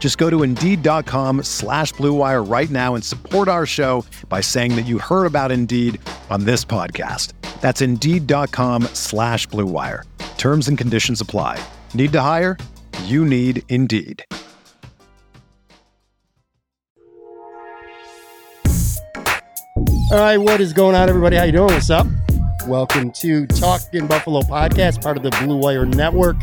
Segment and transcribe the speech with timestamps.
[0.00, 4.86] Just go to Indeed.com slash BlueWire right now and support our show by saying that
[4.86, 6.00] you heard about Indeed
[6.30, 7.34] on this podcast.
[7.60, 10.04] That's Indeed.com slash BlueWire.
[10.38, 11.62] Terms and conditions apply.
[11.92, 12.56] Need to hire?
[13.04, 14.24] You need Indeed.
[20.12, 21.36] All right, what is going on, everybody?
[21.36, 21.72] How you doing?
[21.72, 22.06] What's up?
[22.66, 26.36] Welcome to Talking Buffalo podcast, part of the Blue Wire Network.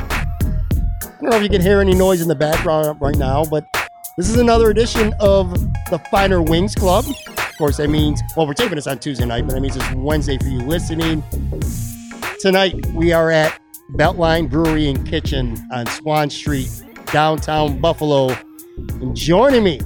[1.17, 3.65] I don't know if you can hear any noise in the background right now, but
[4.17, 5.51] this is another edition of
[5.89, 7.05] the Finer Wings Club.
[7.07, 9.93] Of course, that means, well, we're taping this on Tuesday night, but that means it's
[9.95, 11.23] Wednesday for you listening.
[12.39, 13.59] Tonight, we are at
[13.93, 16.69] Beltline Brewery and Kitchen on Swan Street,
[17.07, 18.29] downtown Buffalo.
[18.77, 19.79] And joining me,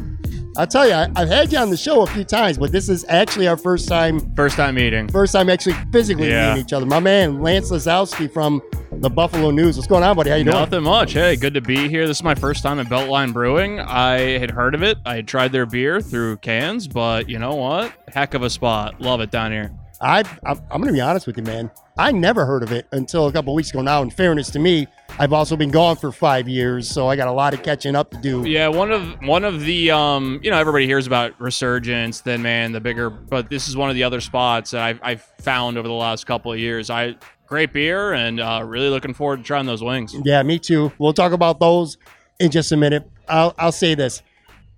[0.57, 2.89] I'll tell you, I, I've had you on the show a few times, but this
[2.89, 5.07] is actually our first time, First time meeting.
[5.07, 6.49] first time actually physically Yeah.
[6.49, 6.85] meeting each other.
[6.85, 8.61] My man, Lance Lysowski from
[9.01, 9.77] the Buffalo News.
[9.77, 10.29] What's going on, buddy?
[10.29, 10.55] How you doing?
[10.55, 11.13] Nothing much.
[11.13, 12.07] Hey, good to be here.
[12.07, 13.79] This is my first time at Beltline Brewing.
[13.79, 14.99] I had heard of it.
[15.05, 17.91] I had tried their beer through cans, but you know what?
[18.13, 19.01] Heck of a spot.
[19.01, 19.71] Love it down here.
[20.01, 21.71] I, I'm, I'm going to be honest with you, man.
[21.97, 23.81] I never heard of it until a couple weeks ago.
[23.81, 27.27] Now, in fairness to me, I've also been gone for five years, so I got
[27.27, 28.47] a lot of catching up to do.
[28.47, 32.71] Yeah, one of one of the um, you know, everybody hears about Resurgence, Thin Man,
[32.71, 35.87] the bigger, but this is one of the other spots that I've, I've found over
[35.87, 36.89] the last couple of years.
[36.89, 37.15] I
[37.51, 40.15] great beer and uh, really looking forward to trying those wings.
[40.23, 40.89] Yeah, me too.
[40.97, 41.97] We'll talk about those
[42.39, 43.05] in just a minute.
[43.27, 44.23] I'll, I'll say this.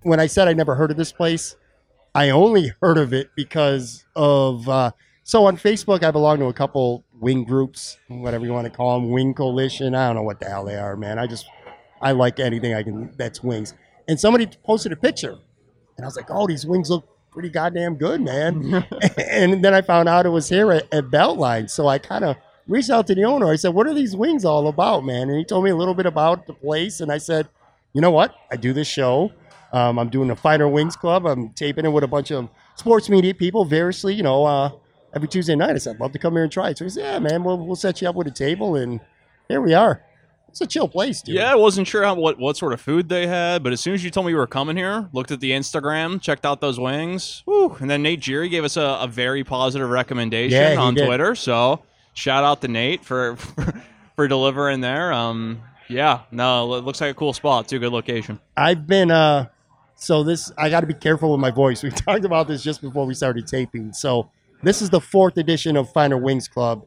[0.02, 1.54] When I said I never heard of this place,
[2.16, 4.68] I only heard of it because of.
[4.68, 4.90] Uh,
[5.22, 9.00] so on Facebook, I belong to a couple wing groups, whatever you want to call
[9.00, 9.94] them, Wing Coalition.
[9.94, 11.18] I don't know what the hell they are, man.
[11.18, 11.46] I just,
[12.02, 13.72] I like anything I can that's wings.
[14.08, 15.38] And somebody posted a picture,
[15.96, 18.84] and I was like, oh, these wings look pretty goddamn good, man.
[19.30, 21.70] and then I found out it was here at, at Beltline.
[21.70, 22.36] So I kind of
[22.66, 23.50] reached out to the owner.
[23.50, 25.28] I said, what are these wings all about, man?
[25.28, 27.00] And he told me a little bit about the place.
[27.00, 27.48] And I said,
[27.92, 28.34] you know what?
[28.50, 29.32] I do this show.
[29.72, 31.26] Um, I'm doing a Finer Wings Club.
[31.26, 34.70] I'm taping it with a bunch of sports media people, variously, you know, uh,
[35.14, 35.70] every Tuesday night.
[35.70, 36.78] I said, I'd love to come here and try it.
[36.78, 38.76] So he said, yeah, man, we'll, we'll set you up with a table.
[38.76, 39.00] And
[39.48, 40.02] here we are.
[40.48, 41.34] It's a chill place, dude.
[41.34, 43.92] Yeah, I wasn't sure how, what what sort of food they had, but as soon
[43.92, 46.78] as you told me you were coming here, looked at the Instagram, checked out those
[46.78, 50.94] wings, whew, and then Nate Geary gave us a, a very positive recommendation Yeah, on
[50.94, 51.06] did.
[51.06, 51.34] Twitter.
[51.34, 51.82] So
[52.14, 53.36] shout out to Nate for
[54.16, 55.12] for delivering there.
[55.12, 57.68] Um, yeah, no, it looks like a cool spot.
[57.68, 58.40] Too good location.
[58.56, 59.48] I've been uh
[59.96, 61.82] so this I got to be careful with my voice.
[61.84, 63.92] We talked about this just before we started taping.
[63.92, 64.30] So
[64.62, 66.86] this is the fourth edition of Finer Wings Club.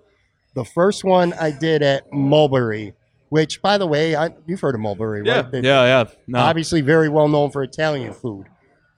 [0.55, 2.93] The first one I did at Mulberry,
[3.29, 5.49] which by the way, I, you've heard of Mulberry, right?
[5.51, 6.03] They- yeah, yeah.
[6.25, 8.47] No, Obviously very well known for Italian food.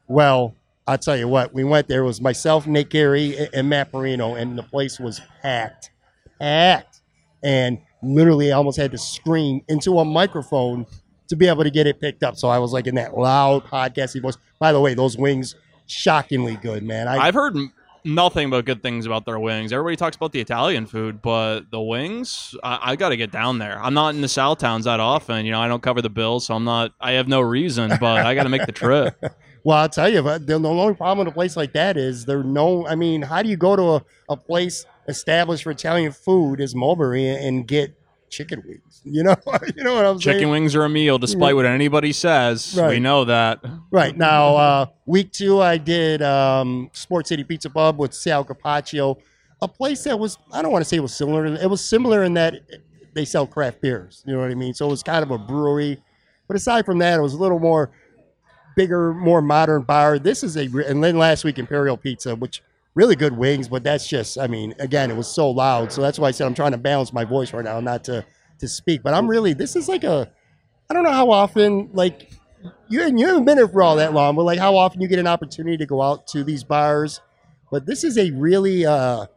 [0.07, 0.55] Well,
[0.87, 2.01] I'll tell you what, we went there.
[2.01, 5.91] It was myself, Nick Gary, and Matt Marino, and the place was packed.
[6.39, 7.01] Packed.
[7.43, 10.85] And literally I almost had to scream into a microphone
[11.27, 12.37] to be able to get it picked up.
[12.37, 14.37] So I was like in that loud podcasty voice.
[14.59, 15.55] By the way, those wings,
[15.85, 17.07] shockingly good, man.
[17.07, 17.55] I, I've heard
[18.03, 19.71] nothing but good things about their wings.
[19.71, 23.59] Everybody talks about the Italian food, but the wings, I, I got to get down
[23.59, 23.81] there.
[23.81, 25.45] I'm not in the South Towns that often.
[25.45, 26.93] You know, I don't cover the bills, so I'm not.
[26.99, 29.21] I have no reason, but I got to make the trip.
[29.65, 32.87] Well, I'll tell you, the, only problem with a place like that is there no.
[32.87, 36.75] I mean, how do you go to a, a place established for Italian food as
[36.75, 37.95] Mulberry and get
[38.29, 38.83] chicken wings?
[39.05, 39.35] You know,
[39.75, 40.35] you know what I'm saying?
[40.35, 42.77] Chicken wings are a meal, despite what anybody says.
[42.77, 42.89] Right.
[42.89, 43.63] We know that.
[43.91, 49.17] Right now, uh, week two, I did um, Sports City Pizza Pub with Sal Capaccio,
[49.61, 51.45] a place that was I don't want to say it was similar.
[51.45, 52.55] It was similar in that
[53.13, 54.21] they sell craft beers.
[54.27, 54.73] You know what I mean?
[54.73, 55.97] So it was kind of a brewery,
[56.47, 57.91] but aside from that, it was a little more
[58.75, 60.19] bigger, more modern bar.
[60.19, 62.61] This is a and then last week Imperial Pizza, which
[62.95, 66.19] really good wings, but that's just I mean again it was so loud, so that's
[66.19, 68.25] why I said I'm trying to balance my voice right now, not to
[68.59, 69.03] to speak.
[69.03, 70.31] But I'm really this is like a
[70.89, 72.31] I don't know how often like
[72.89, 75.19] you you haven't been here for all that long, but like how often you get
[75.19, 77.21] an opportunity to go out to these bars.
[77.71, 79.27] But this is a really uh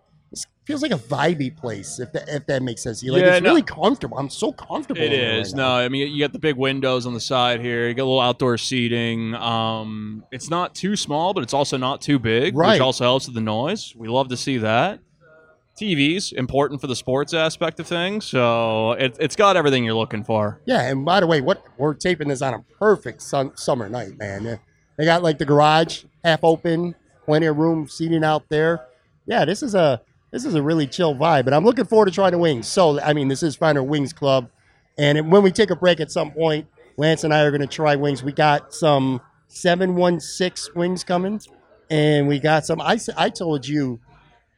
[0.64, 1.98] feels like a vibey place.
[1.98, 3.02] If that if that makes sense.
[3.02, 3.50] You like Yeah, it's no.
[3.50, 4.16] really comfortable.
[4.18, 5.00] I'm so comfortable.
[5.02, 5.52] It is.
[5.52, 5.68] right no.
[5.70, 7.88] I mean you got the big windows on the side here.
[7.88, 9.34] You got a little outdoor seating.
[9.34, 12.72] Um, it's not too small, but it's also not too big, Right.
[12.74, 13.94] which also helps with the noise.
[13.96, 15.00] We love to see that.
[15.80, 20.22] TVs important for the sports aspect of things, so it, it's got everything you're looking
[20.22, 20.60] for.
[20.66, 24.18] Yeah, and by the way, what we're taping this on a perfect sun, summer night,
[24.18, 24.60] man.
[24.98, 26.94] They got like the garage half open,
[27.24, 28.86] plenty of room seating out there.
[29.26, 32.10] Yeah, this is a this is a really chill vibe, and I'm looking forward to
[32.12, 32.66] trying the wings.
[32.66, 34.50] So, I mean, this is Finer Wings Club,
[34.98, 37.66] and when we take a break at some point, Lance and I are going to
[37.66, 38.22] try wings.
[38.24, 41.40] We got some seven one six wings coming,
[41.90, 42.80] and we got some.
[42.80, 44.00] I, I told you.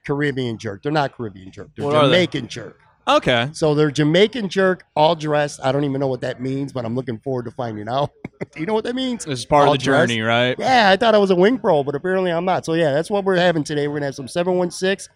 [0.06, 0.82] Caribbean jerk.
[0.82, 1.70] They're not Caribbean jerk.
[1.74, 2.26] They're What are they?
[2.26, 2.78] Jamaican jerk.
[3.06, 5.60] Okay, So they're Jamaican jerk, all dressed.
[5.62, 8.10] I don't even know what that means, but I'm looking forward to finding out.
[8.56, 9.24] You know what that means?
[9.24, 10.08] this is part All of the dressed?
[10.10, 10.54] journey, right?
[10.58, 12.66] Yeah, I thought I was a wing pro, but apparently I'm not.
[12.66, 13.88] So yeah, that's what we're having today.
[13.88, 15.08] We're gonna have some 716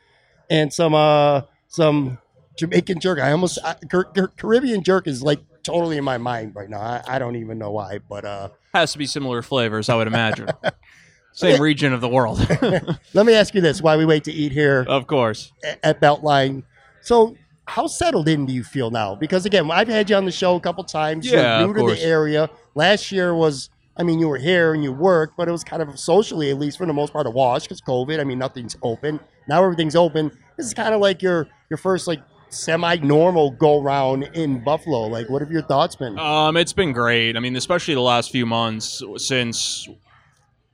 [0.51, 2.19] and some uh some
[2.57, 3.19] Jamaican jerk.
[3.21, 6.81] I almost I, Car- Car- Caribbean jerk is like totally in my mind right now.
[6.81, 10.07] I, I don't even know why, but uh Has to be similar flavors, I would
[10.07, 10.49] imagine.
[11.33, 12.39] Same region of the world,
[13.15, 15.53] let me ask you this: Why we wait to eat here of course.
[15.83, 16.63] at Beltline,
[17.01, 17.37] so.
[17.71, 19.15] How settled in do you feel now?
[19.15, 21.31] Because again, I've had you on the show a couple times.
[21.31, 22.49] Yeah, You're new to the area.
[22.75, 23.69] Last year was,
[23.99, 26.59] I mean, you were here and you worked, but it was kind of socially, at
[26.59, 28.21] least for the most part, a wash because COVID.
[28.21, 29.19] I mean, nothing's open.
[29.49, 30.31] Now everything's open.
[30.57, 35.07] This is kind of like your your first like semi-normal go round in Buffalo.
[35.07, 36.19] Like, what have your thoughts been?
[36.19, 37.37] Um, it's been great.
[37.37, 39.89] I mean, especially the last few months since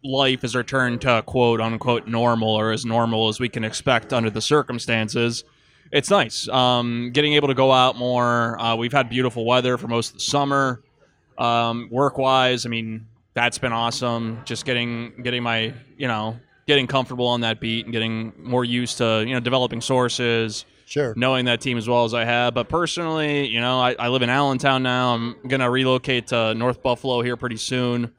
[0.04, 4.28] life has returned to quote unquote normal or as normal as we can expect under
[4.28, 5.44] the circumstances.
[5.90, 6.48] It's nice.
[6.48, 8.60] Um, getting able to go out more.
[8.60, 10.82] Uh, we've had beautiful weather for most of the summer.
[11.38, 14.40] Um, work wise, I mean, that's been awesome.
[14.44, 18.98] Just getting getting my you know getting comfortable on that beat and getting more used
[18.98, 21.14] to you know developing sources Sure.
[21.16, 22.52] knowing that team as well as I have.
[22.54, 25.14] But personally, you know, I, I live in Allentown now.
[25.14, 28.12] I'm gonna relocate to North Buffalo here pretty soon.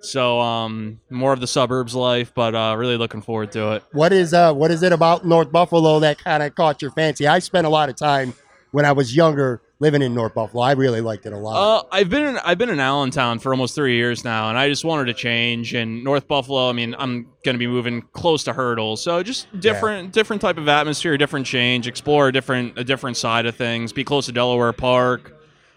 [0.00, 3.84] So um, more of the suburbs life, but uh, really looking forward to it.
[3.92, 7.26] What is uh what is it about North Buffalo that kind of caught your fancy?
[7.26, 8.34] I spent a lot of time
[8.72, 10.62] when I was younger living in North Buffalo.
[10.62, 11.56] I really liked it a lot.
[11.56, 14.68] Uh, I've been in, I've been in Allentown for almost three years now, and I
[14.68, 15.74] just wanted to change.
[15.74, 19.48] And North Buffalo, I mean, I'm going to be moving close to Hertel, so just
[19.60, 23.92] different different type of atmosphere, different change, explore a different a different side of things,
[23.92, 25.34] be close to Delaware Park.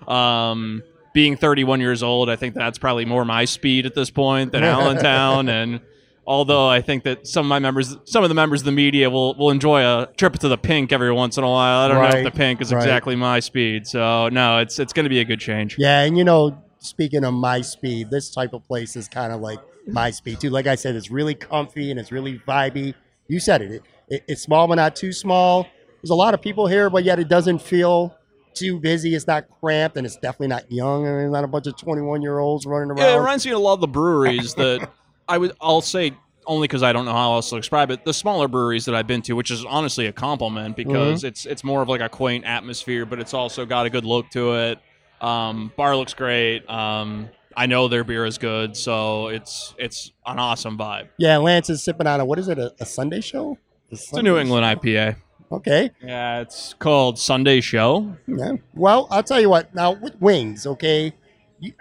[0.08, 0.84] Um,
[1.16, 4.64] being 31 years old, I think that's probably more my speed at this point than
[4.76, 5.50] Allentown.
[5.50, 5.82] and
[6.28, 9.10] although I think that some of my members, some of the members of the media
[9.10, 11.80] will will enjoy a trip to the pink every once in a while.
[11.80, 12.82] I don't know Right, if the pink is right.
[12.82, 13.88] exactly my speed.
[13.88, 15.78] So no, it's it's going to be a good change.
[15.78, 19.42] Yeah, and you know, speaking of my speed, this type of place is kind of
[19.42, 20.50] like my speed too.
[20.50, 22.94] Like I said, it's really comfy and it's really vibey.
[23.28, 23.72] You said it.
[23.72, 24.24] It, it.
[24.28, 25.68] It's small but not too small.
[26.02, 28.16] There's a lot of people here, but yet it doesn't feel
[28.54, 29.16] too busy.
[29.16, 31.06] It's not cramped and it's definitely not young.
[31.06, 33.00] and There's not a bunch of 21 year olds running around.
[33.00, 34.90] Yeah, it reminds me of a lot of the breweries that
[35.28, 35.54] I would.
[35.62, 36.14] I'll say
[36.48, 38.06] only because I don't know how else to describe it.
[38.06, 41.64] The smaller breweries that I've been to, which is honestly a compliment because it's it's
[41.64, 44.80] more of like a quaint atmosphere, but it's also got a good look to it.
[45.22, 46.70] Um, bar looks great.
[46.70, 51.10] Um, I know their beer is good, so it's it's an awesome vibe.
[51.18, 53.58] yeah, Lance is sipping on a, what is it, a, a Sunday show?
[53.90, 55.16] It's a New England IPA.
[55.52, 55.92] Okay.
[56.04, 58.18] Yeah, it's called Sunday Show.
[58.28, 58.54] Yeah.
[58.74, 59.74] Well, I'll tell you what.
[59.76, 61.14] Now with wings, okay.
[61.60, 61.72] You,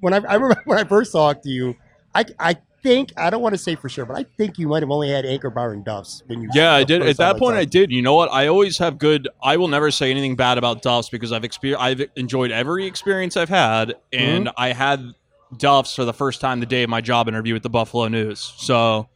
[0.00, 1.76] when I, I remember when I first talked to you,
[2.14, 4.82] I I think I don't want to say for sure, but I think you might
[4.82, 6.48] have only had Anchor Bar and Duffs when you.
[6.54, 7.02] Yeah, I did.
[7.02, 7.90] At that time point, I did.
[7.90, 8.30] You know what?
[8.32, 9.28] I always have good.
[9.42, 13.36] I will never say anything bad about Duff's because I've exper- I've enjoyed every experience
[13.36, 14.54] I've had, and Mm-hmm.
[14.56, 15.14] I had
[15.56, 18.52] Duff's for the first time the day of my job interview with the Buffalo News.
[18.58, 19.08] So,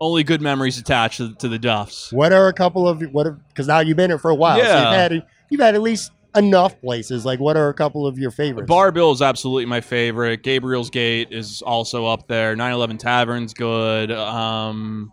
[0.00, 2.12] only good memories attached to, to the Duff's.
[2.12, 3.26] What are a couple of what?
[3.48, 4.78] Because now you've been here for a while, so Yeah.
[4.84, 7.24] you've had you've had at least enough places.
[7.24, 8.68] Like, what are a couple of your favorites?
[8.68, 10.42] Bar Bill is absolutely my favorite.
[10.42, 12.56] Gabriel's Gate is also up there.
[12.56, 14.10] 911 Tavern's good.
[14.10, 15.12] Um,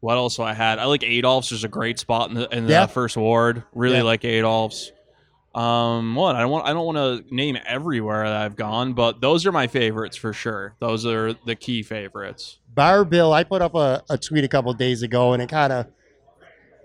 [0.00, 0.78] what else do I had?
[0.78, 1.50] I like Adolph's.
[1.50, 2.86] There's a great spot in the, in the Yeah.
[2.86, 3.64] first ward.
[3.74, 4.02] Really Yeah.
[4.02, 4.92] like Adolph's.
[5.54, 6.98] Um, what I don't want I don't want
[7.28, 10.74] to name everywhere that I've gone, but those are my favorites for sure.
[10.80, 12.58] Those are the key favorites.
[12.74, 15.48] Bar Bill, I put up a, a tweet a couple of days ago, and it
[15.48, 15.86] kind of,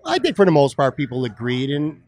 [0.05, 1.69] I think for the most part, people agreed.
[1.69, 2.01] And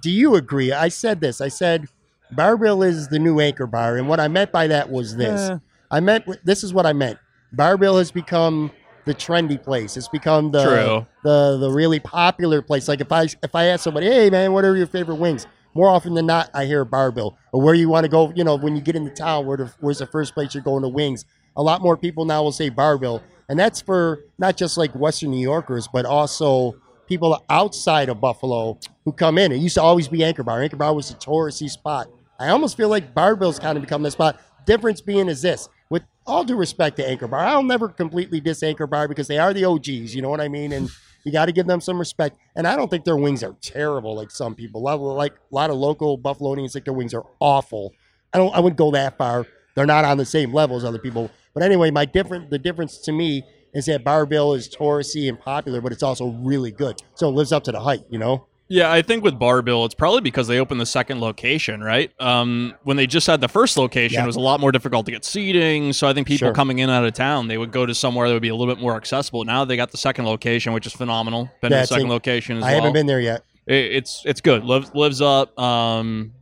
[0.00, 0.72] do you agree?
[0.72, 1.40] I said this.
[1.40, 1.86] I said,
[2.32, 5.50] Bar Bill is the new anchor bar, and what I meant by that was this.
[5.50, 5.58] Eh.
[5.90, 7.18] I meant this is what I meant.
[7.52, 8.72] Bar Bill has become
[9.04, 9.96] the trendy place.
[9.96, 11.06] It's become the True.
[11.22, 12.88] the the really popular place.
[12.88, 15.46] Like if I if I ask somebody, hey man, what are your favorite wings?
[15.74, 18.32] More often than not, I hear Bar Bill or where you want to go.
[18.34, 20.82] You know, when you get into town, where the, where's the first place you're going
[20.82, 21.24] to wings?
[21.56, 24.92] A lot more people now will say Bar Bill, and that's for not just like
[24.94, 26.74] Western New Yorkers, but also
[27.06, 29.52] people outside of Buffalo who come in.
[29.52, 30.62] It used to always be Anchor Bar.
[30.62, 32.08] Anchor Bar was a touristy spot.
[32.38, 34.40] I almost feel like Bar Bill's kind of become the spot.
[34.66, 38.62] Difference being is this, with all due respect to Anchor Bar, I'll never completely diss
[38.62, 40.72] Anchor Bar because they are the OGs, you know what I mean?
[40.72, 40.90] And
[41.24, 42.36] you got to give them some respect.
[42.54, 44.82] And I don't think their wings are terrible like some people.
[44.82, 47.92] Like a lot of local Buffalonians think their wings are awful.
[48.32, 48.54] I don't.
[48.54, 49.46] I wouldn't go that far.
[49.74, 51.30] They're not on the same level as other people.
[51.52, 53.44] But anyway, my different the difference to me
[53.76, 57.02] is that Bar-Bill is touristy and popular, but it's also really good.
[57.14, 58.46] So it lives up to the hype, you know.
[58.68, 62.10] Yeah, I think with Bar-Bill, it's probably because they opened the second location, right?
[62.18, 64.24] Um, when they just had the first location, yeah.
[64.24, 65.92] it was a lot more difficult to get seating.
[65.92, 66.54] So I think people sure.
[66.54, 68.74] coming in out of town, they would go to somewhere that would be a little
[68.74, 69.44] bit more accessible.
[69.44, 71.48] Now they got the second location, which is phenomenal.
[71.60, 72.76] Been yeah, to the second location as I well.
[72.76, 73.44] haven't been there yet.
[73.66, 74.64] It, it's it's good.
[74.64, 75.56] Lives lives up.
[75.58, 76.32] Um,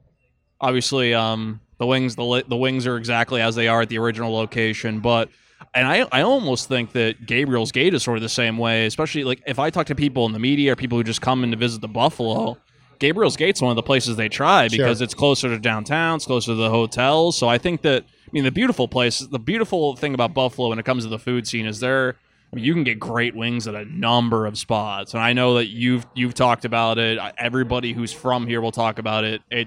[0.60, 4.32] obviously, um, the wings the the wings are exactly as they are at the original
[4.32, 5.28] location, but
[5.74, 9.24] and I, I almost think that Gabriel's Gate is sort of the same way, especially
[9.24, 11.50] like if I talk to people in the media or people who just come in
[11.50, 12.58] to visit the Buffalo,
[12.98, 15.04] Gabriel's Gate's one of the places they try because sure.
[15.04, 17.36] it's closer to downtown, it's closer to the hotels.
[17.36, 20.78] So I think that I mean the beautiful place, the beautiful thing about Buffalo when
[20.78, 22.16] it comes to the food scene is there
[22.54, 25.54] I mean, you can get great wings at a number of spots, and I know
[25.54, 27.18] that you've you've talked about it.
[27.36, 29.42] Everybody who's from here will talk about it.
[29.50, 29.66] It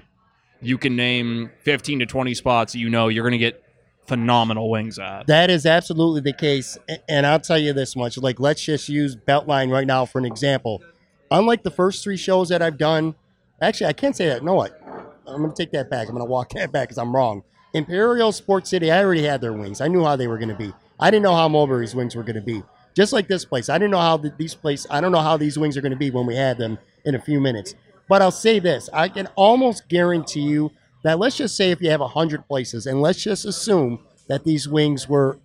[0.62, 3.62] you can name fifteen to twenty spots you know you're going to get
[4.08, 5.26] phenomenal wings at.
[5.26, 6.78] That is absolutely the case.
[7.08, 10.24] And I'll tell you this much like, let's just use Beltline right now for an
[10.24, 10.82] example.
[11.30, 13.14] Unlike the first three shows that I've done,
[13.60, 14.42] actually, I can't say that.
[14.42, 14.80] No, what?
[15.26, 16.08] I'm going to take that back.
[16.08, 17.44] I'm going to walk that back because I'm wrong.
[17.74, 19.82] Imperial Sports City, I already had their wings.
[19.82, 20.72] I knew how they were going to be.
[20.98, 22.62] I didn't know how Mulberry's wings were going to be.
[22.94, 24.86] Just like this place, I didn't know how the, these place.
[24.90, 27.14] I don't know how these wings are going to be when we had them in
[27.14, 27.74] a few minutes.
[28.08, 31.90] But I'll say this: I can almost guarantee you that let's just say if you
[31.90, 35.38] have 100 places, and let's just assume that these wings were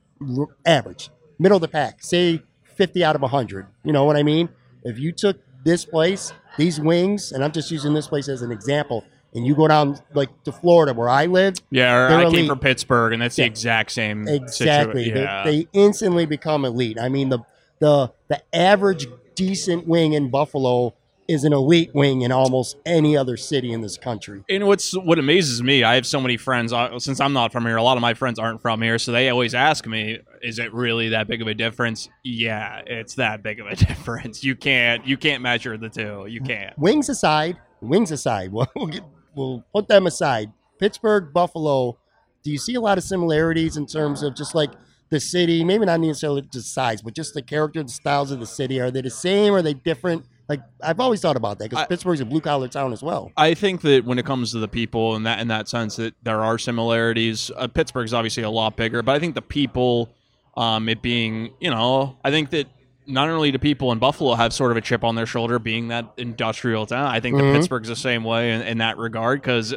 [0.65, 3.67] average, middle of the pack, say 50 out of 100.
[3.83, 4.49] You know what I mean?
[4.83, 8.51] If you took this place, these wings, and I'm just using this place as an
[8.51, 11.55] example, and you go down like to Florida where I live.
[11.71, 12.35] Yeah, I elite.
[12.35, 13.45] came from Pittsburgh, and that's yeah.
[13.45, 14.27] the exact same.
[14.27, 15.43] Exactly, yeah.
[15.43, 16.99] they, they instantly become elite.
[16.99, 17.39] I mean the
[17.79, 20.93] the the average decent wing in Buffalo
[21.27, 24.43] is an elite wing in almost any other city in this country.
[24.49, 26.73] And what's what amazes me, I have so many friends.
[26.73, 29.11] Uh, since I'm not from here, a lot of my friends aren't from here, so
[29.11, 33.43] they always ask me, "Is it really that big of a difference?" Yeah, it's that
[33.43, 34.43] big of a difference.
[34.43, 36.25] You can't you can't measure the two.
[36.27, 36.77] You can't.
[36.77, 39.03] Wings aside, wings aside, we'll, we'll, get,
[39.35, 40.51] we'll put them aside.
[40.79, 41.97] Pittsburgh, Buffalo.
[42.43, 44.71] Do you see a lot of similarities in terms of just like
[45.09, 45.63] the city?
[45.63, 48.81] Maybe not necessarily just size, but just the character, the styles of the city.
[48.81, 49.53] Are they the same?
[49.53, 50.25] Are they different?
[50.49, 53.31] Like I've always thought about that because Pittsburgh's a blue collar town as well.
[53.37, 56.15] I think that when it comes to the people and that in that sense that
[56.23, 57.49] there are similarities.
[57.55, 60.09] Uh, Pittsburgh's obviously a lot bigger, but I think the people,
[60.57, 62.67] um, it being you know, I think that
[63.07, 65.89] not only do people in Buffalo have sort of a chip on their shoulder being
[65.89, 67.47] that industrial town, I think mm-hmm.
[67.47, 69.73] that Pittsburgh's the same way in, in that regard because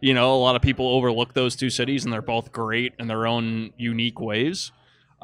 [0.00, 3.08] you know a lot of people overlook those two cities and they're both great in
[3.08, 4.70] their own unique ways.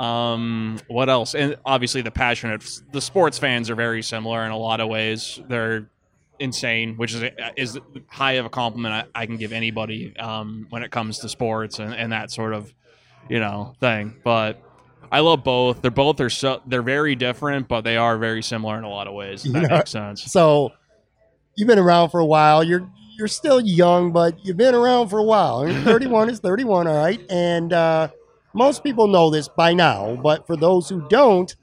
[0.00, 1.34] Um, what else?
[1.34, 5.38] And obviously, the passionate, the sports fans are very similar in a lot of ways.
[5.46, 5.90] They're
[6.38, 7.22] insane, which is
[7.56, 7.78] is
[8.08, 11.80] high of a compliment I, I can give anybody um, when it comes to sports
[11.80, 12.72] and, and that sort of
[13.28, 14.16] you know thing.
[14.24, 14.62] But
[15.12, 15.82] I love both.
[15.82, 19.06] They're both are so they're very different, but they are very similar in a lot
[19.06, 19.42] of ways.
[19.42, 20.22] that makes sense.
[20.32, 20.72] So
[21.56, 22.64] you've been around for a while.
[22.64, 22.88] You're
[23.18, 25.66] you're still young, but you've been around for a while.
[25.84, 27.74] 31 is 31, all right, and.
[27.74, 28.08] uh
[28.52, 31.54] most people know this by now, but for those who don't,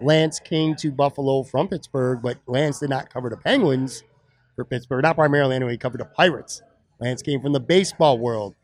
[0.00, 4.04] Lance came to Buffalo from Pittsburgh, but Lance did not cover the Penguins
[4.54, 5.02] for Pittsburgh.
[5.02, 6.62] Not primarily anyway, he covered the Pirates.
[7.00, 8.54] Lance came from the baseball world.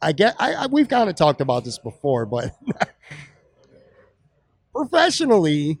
[0.00, 2.54] I get I, I we've kind of talked about this before, but
[4.74, 5.78] professionally,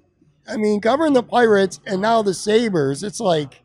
[0.48, 3.62] I mean, covering the Pirates and now the Sabres, it's like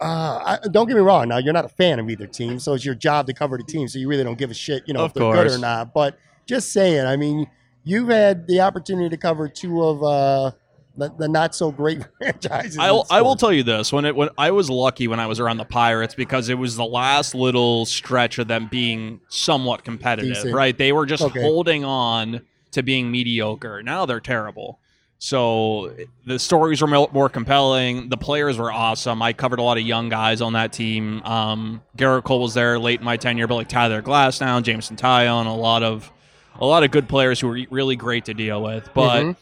[0.00, 1.28] uh, I, don't get me wrong.
[1.28, 3.64] Now you're not a fan of either team, so it's your job to cover the
[3.64, 3.86] team.
[3.86, 5.36] So you really don't give a shit, you know, of if they're course.
[5.36, 5.92] good or not.
[5.92, 6.18] But
[6.50, 7.06] just saying.
[7.06, 7.48] I mean,
[7.84, 10.50] you've had the opportunity to cover two of uh,
[10.96, 12.76] the, the not so great franchises.
[12.76, 15.40] I'll, I will tell you this: when it when I was lucky when I was
[15.40, 20.34] around the Pirates because it was the last little stretch of them being somewhat competitive.
[20.34, 20.54] Decent.
[20.54, 20.76] Right?
[20.76, 21.40] They were just okay.
[21.40, 22.42] holding on
[22.72, 23.82] to being mediocre.
[23.82, 24.80] Now they're terrible.
[25.22, 28.08] So the stories were more compelling.
[28.08, 29.20] The players were awesome.
[29.20, 31.22] I covered a lot of young guys on that team.
[31.24, 35.44] Um, Gerrit Cole was there late in my tenure, but like Tyler Glasnow, Jameson Taillon,
[35.44, 36.10] a lot of
[36.58, 38.90] a lot of good players who were really great to deal with.
[38.94, 39.40] But mm-hmm.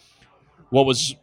[0.71, 1.15] what was,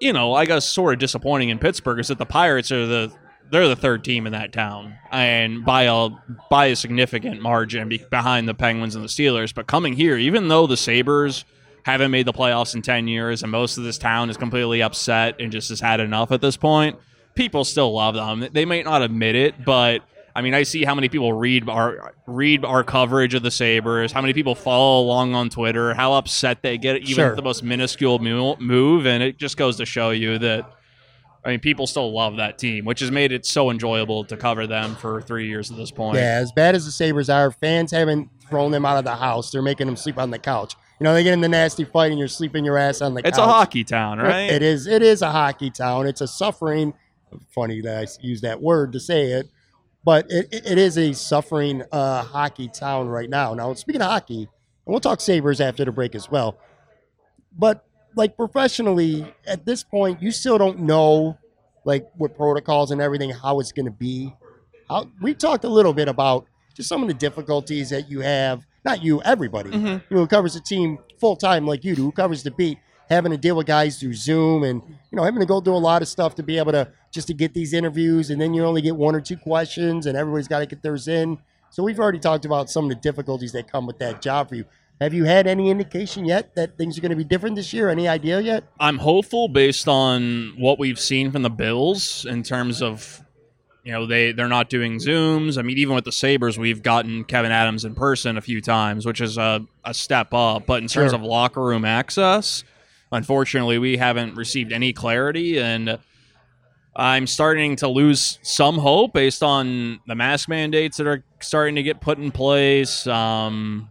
[0.00, 3.12] you know, I guess sort of disappointing in Pittsburgh is that the Pirates are the
[3.50, 6.08] they're the third team in that town and by a
[6.50, 9.54] by a significant margin behind the Penguins and the Steelers.
[9.54, 11.44] But coming here, even though the Sabres
[11.84, 15.36] haven't made the playoffs in 10 years, and most of this town is completely upset
[15.38, 16.98] and just has had enough at this point.
[17.34, 18.48] People still love them.
[18.52, 20.02] They might not admit it, but
[20.36, 24.10] I mean, I see how many people read our read our coverage of the Sabres,
[24.12, 27.30] how many people follow along on Twitter, how upset they get even Sure.
[27.30, 30.68] at the most minuscule move, and it just goes to show you that
[31.46, 34.66] I mean, people still love that team, which has made it so enjoyable to cover
[34.66, 36.16] them for three years at this point.
[36.16, 39.50] Yeah, as bad as the Sabres are, fans haven't thrown them out of the house.
[39.50, 40.74] They're making them sleep on the couch.
[40.98, 43.20] You know, they get in the nasty fight and you're sleeping your ass on the
[43.26, 43.46] It's couch.
[43.46, 44.50] a hockey town, right?
[44.50, 44.86] It is.
[44.86, 46.06] It is a hockey town.
[46.06, 46.94] It's a suffering.
[47.54, 49.50] Funny that I use that word to say it,
[50.04, 53.54] but it, it is a suffering uh, hockey town right now.
[53.54, 54.42] Now, speaking of hockey,
[54.86, 56.58] and we'll talk Sabres after the break as well.
[57.56, 57.84] But
[58.16, 61.38] like professionally, at this point, you still don't know
[61.84, 64.32] like what protocols and everything how it's going to be.
[64.88, 68.66] How, we talked a little bit about just some of the difficulties that you have.
[68.84, 69.70] Not you, everybody.
[69.70, 70.02] Mhm.
[70.10, 73.38] Who covers the team full time like you do, who covers the beat, having to
[73.38, 74.82] deal with guys through Zoom and
[75.14, 77.28] you know having to go do a lot of stuff to be able to just
[77.28, 80.48] to get these interviews, and then you only get one or two questions, and everybody's
[80.48, 81.38] got to get theirs in.
[81.70, 84.56] So we've already talked about some of the difficulties that come with that job for
[84.56, 84.64] you.
[85.00, 87.90] Have you had any indication yet that things are going to be different this year?
[87.90, 88.64] Any idea yet?
[88.80, 93.22] I'm hopeful based on what we've seen from the Bills in terms of
[93.84, 95.58] you know they they're not doing zooms.
[95.58, 99.06] I mean, even with the Sabres, we've gotten Kevin Adams in person a few times,
[99.06, 100.66] which is a, a step up.
[100.66, 101.20] But in terms Sure.
[101.20, 102.64] of locker room access,
[103.14, 105.98] unfortunately, we haven't received any clarity, and
[106.96, 111.82] I'm starting to lose some hope based on the mask mandates that are starting to
[111.82, 113.06] get put in place.
[113.06, 113.88] Um,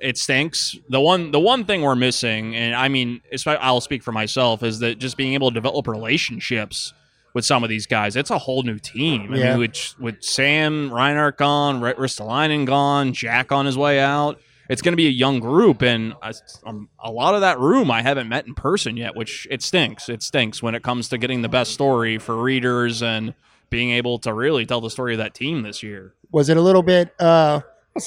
[0.00, 0.76] it stinks.
[0.90, 4.78] The one the one thing we're missing, and I mean, I'll speak for myself, is
[4.80, 6.92] that just being able to develop relationships
[7.32, 8.14] with some of these guys.
[8.14, 9.32] It's a whole new team.
[9.32, 9.50] I Yeah.
[9.52, 14.38] mean, with, with Sam Reinhart gone, Ristolainen gone, Jack on his way out.
[14.68, 16.32] It's going to be a young group, and I,
[16.64, 20.08] um, a lot of that room I haven't met in person yet, which it stinks.
[20.08, 23.34] It stinks when it comes to getting the best story for readers and
[23.70, 26.14] being able to really tell the story of that team this year.
[26.32, 27.60] Was it a little bit, uh,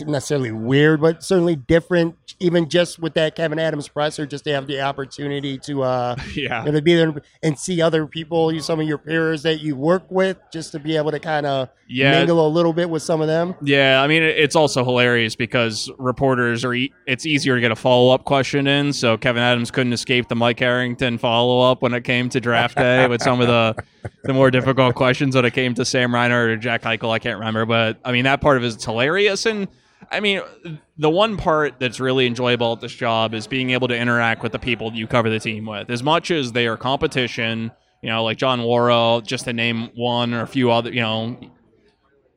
[0.05, 4.67] necessarily weird, but certainly different, even just with that Kevin Adams presser, just to have
[4.67, 6.59] the opportunity to, uh, Yeah.
[6.61, 9.61] you know, to be there and see other people, you- some of your peers that
[9.61, 12.11] you work with, just to be able to kind of Yeah.
[12.19, 13.55] mingle a little bit with some of them.
[13.61, 17.75] Yeah, I mean it's also hilarious because reporters are e- it's easier to get a
[17.77, 18.91] follow up question in.
[18.91, 22.75] So Kevin Adams couldn't escape the Mike Harrington follow up when it came to draft
[22.75, 23.75] day with some of the
[24.23, 27.09] the more difficult questions when it came to Sam Reinhart or Jack Eichel.
[27.11, 29.45] I can't remember, but I mean that part of it is hilarious.
[29.45, 29.69] And
[30.11, 30.41] I mean
[30.97, 34.51] the one part that's really enjoyable at this job is being able to interact with
[34.51, 35.89] the people you cover the team with.
[35.89, 40.33] As much as they are competition, you know, like John Wawrow, just to name one
[40.33, 41.37] or a few other, you know,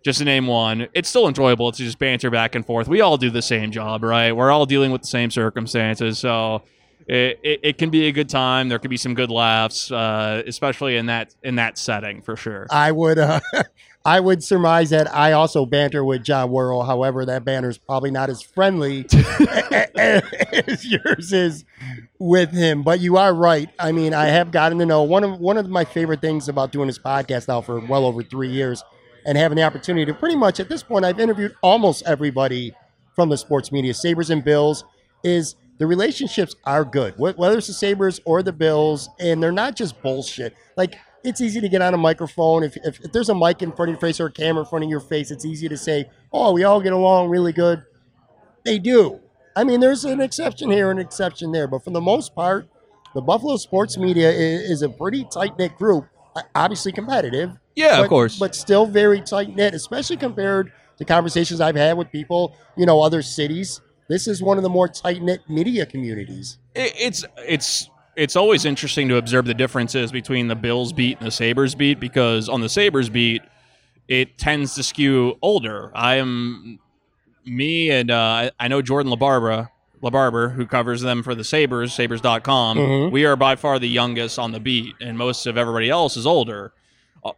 [0.05, 2.89] just to name one, it's still enjoyable to just banter back and forth.
[2.89, 4.33] We all do the same job, right?
[4.33, 6.63] We're all dealing with the same circumstances, so
[7.07, 8.69] it, it, it can be a good time.
[8.69, 12.67] There could be some good laughs, uh, especially in that in that setting for sure.
[12.71, 13.41] I would, uh,
[14.05, 16.87] I would surmise that I also banter with John Wawrow.
[16.87, 19.07] However, that banter is probably not as friendly
[19.97, 21.65] as yours is
[22.19, 22.83] with him.
[22.83, 23.69] But you are right.
[23.79, 26.73] I mean, I have gotten to know one of one of my favorite things about
[26.73, 28.83] doing this podcast now for well over three years,
[29.27, 32.75] and having the opportunity to pretty much at this point I've interviewed almost everybody
[33.15, 34.85] from the sports media, Sabres and Bills,
[35.23, 39.77] is the relationships are good, whether it's the Sabres or the Bills, and they're not
[39.77, 40.55] just bullshit.
[40.77, 43.73] Like it's easy to get on a microphone if, if, if there's a mic in
[43.73, 45.31] front of your face or a camera in front of your face.
[45.31, 47.83] It's easy to say, "Oh, we all get along really good."
[48.65, 49.21] They do.
[49.57, 52.69] I mean, there's an exception here, an exception there, but for the most part,
[53.15, 56.07] the Buffalo sports media is, is a pretty tight knit group.
[56.55, 58.39] Obviously competitive, yeah, but, of course.
[58.39, 63.03] but still very tight knit, especially compared to conversations I've had with people, you know,
[63.03, 63.81] other cities.
[64.09, 66.59] This is one of the more tight knit media communities.
[66.75, 71.27] it, it's it's it's always interesting to observe the differences between the Bills beat and
[71.27, 73.43] the Sabres beat because on the Sabres beat,
[74.09, 75.91] it tends to skew older.
[75.95, 76.79] I am
[77.45, 79.69] me and uh, I- know Jordan LaBarbera,
[80.03, 82.79] LaBarber, who covers them for the Sabres, Sabres.com.
[82.79, 83.11] Mhm.
[83.13, 86.27] We are by far the youngest on the beat, and most of everybody else is
[86.27, 86.73] older.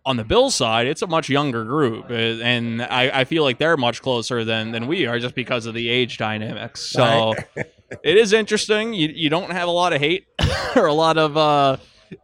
[0.06, 3.58] On the Bills side, it's a much younger group, uh, and I, I feel like
[3.58, 6.82] they're much closer than, than we are just because of the age dynamics.
[6.82, 7.34] So
[8.02, 8.94] it is interesting.
[8.94, 10.26] You, you don't have a lot of hate
[10.76, 11.76] or a lot of uh,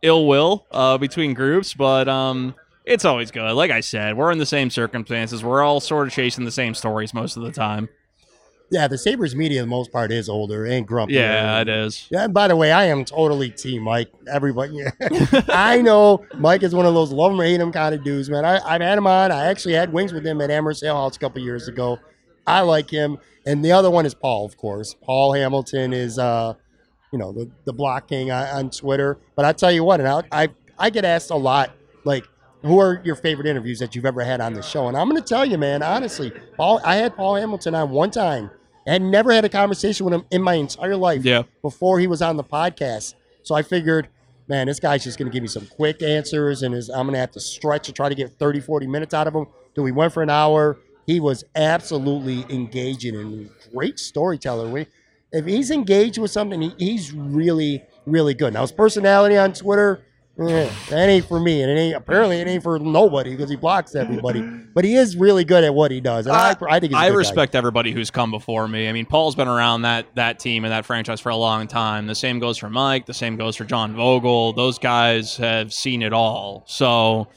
[0.03, 2.55] ill will uh, between groups, but um,
[2.85, 3.53] it's always good.
[3.53, 5.43] Like I said, we're in the same circumstances.
[5.43, 7.89] We're all sort of chasing the same stories most of the time.
[8.71, 11.15] Yeah, the Sabres media, the most part, is older and grumpy.
[11.15, 12.07] Yeah, it is.
[12.11, 14.11] Yeah, and by the way, I am totally team Mike.
[14.31, 14.85] Everybody,
[15.49, 18.29] I know Mike is one of those love him or hate him kind of dudes,
[18.29, 18.45] man.
[18.45, 19.33] I, I've had him on.
[19.33, 21.99] I actually had wings with him at Amherst Ale House a couple years ago.
[22.49, 24.95] I like him, and the other one is Paul, of course.
[25.03, 26.55] Paul Hamilton is uh,
[27.13, 29.19] you know the the blocking on, on Twitter.
[29.37, 31.71] But I tell you what, and I, I I get asked a lot
[32.05, 32.25] like.
[32.63, 34.89] Who are your favorite interviews that you've ever had on the show?
[34.89, 36.81] And I'm going to tell you, man, honestly, Paul.
[36.85, 38.51] I had Paul Hamilton on one time.
[38.85, 41.45] I had never had a conversation with him in my entire life Yeah.
[41.63, 43.15] before he was on the podcast.
[43.45, 44.09] So I figured,
[44.49, 47.13] man, this guy's just going to give me some quick answers, and is, I'm going
[47.13, 49.47] to have to stretch to try to get 30, 40 minutes out of him.
[49.77, 50.79] Do we went for an hour.
[51.09, 54.69] He was absolutely engaging and great storyteller.
[54.69, 54.87] We,
[55.33, 58.53] if he's engaged with something, he, he's really, really good.
[58.53, 60.03] Now his personality on Twitter,
[60.39, 63.57] eh, that ain't for me, and it ain't apparently it ain't for nobody because he
[63.57, 64.43] blocks everybody.
[64.75, 66.97] But he is really good at what he does, and I, I think he's a
[66.99, 67.19] I good guy.
[67.19, 68.87] respect everybody who's come before me.
[68.87, 72.07] I mean, Paul's been around that that team and that franchise for a long time.
[72.07, 73.07] The same goes for Mike.
[73.07, 74.55] The same goes for John Vogl.
[74.55, 76.65] Those guys have seen it all.
[76.67, 77.29] So,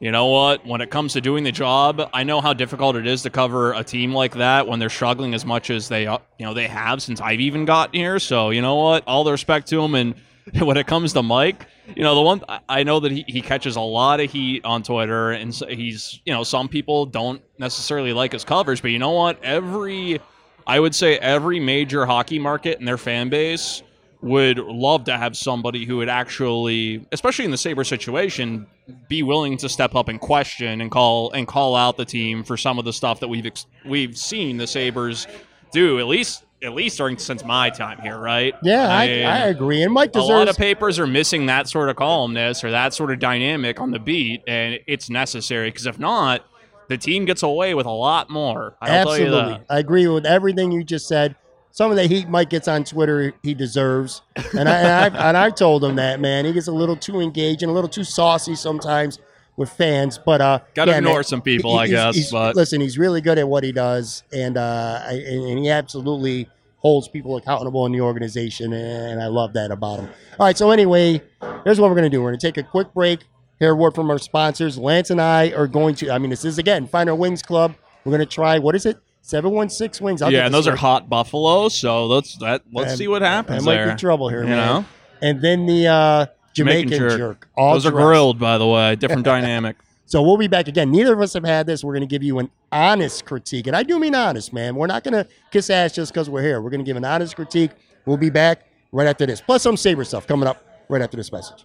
[0.00, 0.66] you know what?
[0.66, 3.74] When it comes to doing the job, I know how difficult it is to cover
[3.74, 6.68] a team like that when they're struggling as much as they, uh, you know, they
[6.68, 8.18] have since I've even gotten here.
[8.18, 9.04] So, you know what?
[9.06, 9.94] All the respect to him.
[9.94, 10.14] And
[10.58, 13.76] when it comes to Mike, you know, the one I- know that he, he catches
[13.76, 18.32] a lot of heat on Twitter, and he's, you know, some people don't necessarily like
[18.32, 19.42] his covers, but you know what?
[19.44, 20.18] Every,
[20.66, 23.82] I would say every major hockey market and their fan base
[24.22, 28.66] would love to have somebody who would actually, especially in the Sabre situation,
[29.08, 32.56] be willing to step up and question and call and call out the team for
[32.56, 35.26] some of the stuff that we've ex- we've seen the Sabres
[35.72, 38.54] do at least at least during since my time here, right?
[38.62, 39.82] Yeah, I, mean, I agree.
[39.82, 43.10] And Mike a lot of papers are missing that sort of columnist or that sort
[43.10, 46.44] of dynamic on the beat, and it's necessary because if not,
[46.88, 48.76] the team gets away with a lot more.
[48.80, 49.64] I'll tell you Absolutely.
[49.70, 51.36] I agree with everything you just said.
[51.72, 54.22] Some of the heat Mike gets on Twitter, he deserves.
[54.58, 56.44] And I, and I've, and I've told him that, man.
[56.44, 59.18] He gets a little too engaged and a little too saucy sometimes
[59.56, 60.18] with fans.
[60.18, 63.20] But uh, Gotta yeah, ignore man, some people, I guess, he's- but- listen, he's really
[63.20, 67.84] good at what he does, and uh, I, and, and he absolutely holds people accountable
[67.86, 70.08] in the organization, and I love that about him.
[70.38, 71.20] All right, so anyway,
[71.64, 72.22] here's what we're gonna do.
[72.22, 73.20] We're gonna take a quick break.
[73.58, 74.78] Hear a word from our sponsors.
[74.78, 76.10] Lance and I are going to.
[76.10, 77.74] I mean, this is again Finer Wings Club.
[78.04, 78.58] We're gonna try.
[78.58, 78.96] What is it?
[79.22, 80.22] Seven one six wings.
[80.22, 81.68] I'll yeah, and those are hot buffalo.
[81.68, 83.92] So let's that let's And see what happens That might there.
[83.94, 84.56] be trouble here, you man.
[84.56, 84.84] know,
[85.22, 87.18] And then the uh, Jamaican, Jamaican jerk.
[87.18, 87.48] jerk.
[87.56, 88.96] All those are grilled, by the way.
[88.96, 89.76] Different dynamic.
[90.06, 90.90] So we'll be back again.
[90.90, 91.84] Neither of us have had this.
[91.84, 93.68] We're going to give you an honest critique.
[93.68, 94.74] And I do mean honest, man.
[94.74, 96.60] We're not going to kiss ass just because we're here.
[96.60, 97.70] We're going to give an honest critique.
[98.06, 99.40] We'll be back right after this.
[99.40, 101.64] Plus some Sabre stuff coming up right after this message.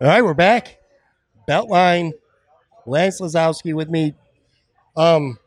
[0.00, 0.78] All right, we're back.
[1.48, 2.12] Beltline,
[2.84, 4.14] Lance Lysowski with me.
[4.96, 5.38] Um,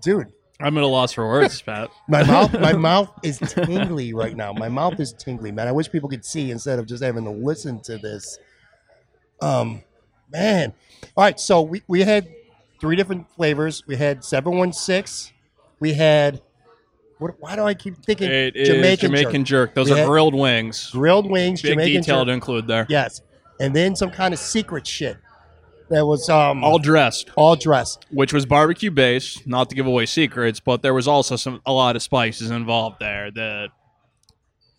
[0.00, 1.90] dude, I'm at a loss for words, Pat.
[2.08, 4.52] my mouth, my mouth is tingly right now.
[4.52, 5.66] My mouth is tingly, man.
[5.66, 8.38] I wish people could see instead of just having to listen to this.
[9.40, 9.82] Um,
[10.30, 10.72] man.
[11.16, 12.28] All right, so we, we had
[12.80, 13.84] three different flavors.
[13.86, 15.32] We had seven one six.
[15.80, 16.40] We had
[17.18, 17.34] what?
[17.40, 19.70] Why do I keep thinking Jamaican, Jamaican, jerk.
[19.70, 19.74] jerk.
[19.74, 20.90] Those We are grilled wings.
[20.92, 22.26] grilled wings, Big Jamaican detail jerk.
[22.26, 22.86] to include there.
[22.88, 23.20] Yes,
[23.60, 25.16] and then some kind of secret shit
[25.90, 28.06] that was um All dressed, all dressed.
[28.10, 29.46] which was barbecue based.
[29.46, 32.96] Not to give away secrets, but there was also some a lot of spices involved
[33.00, 33.30] there.
[33.30, 33.68] That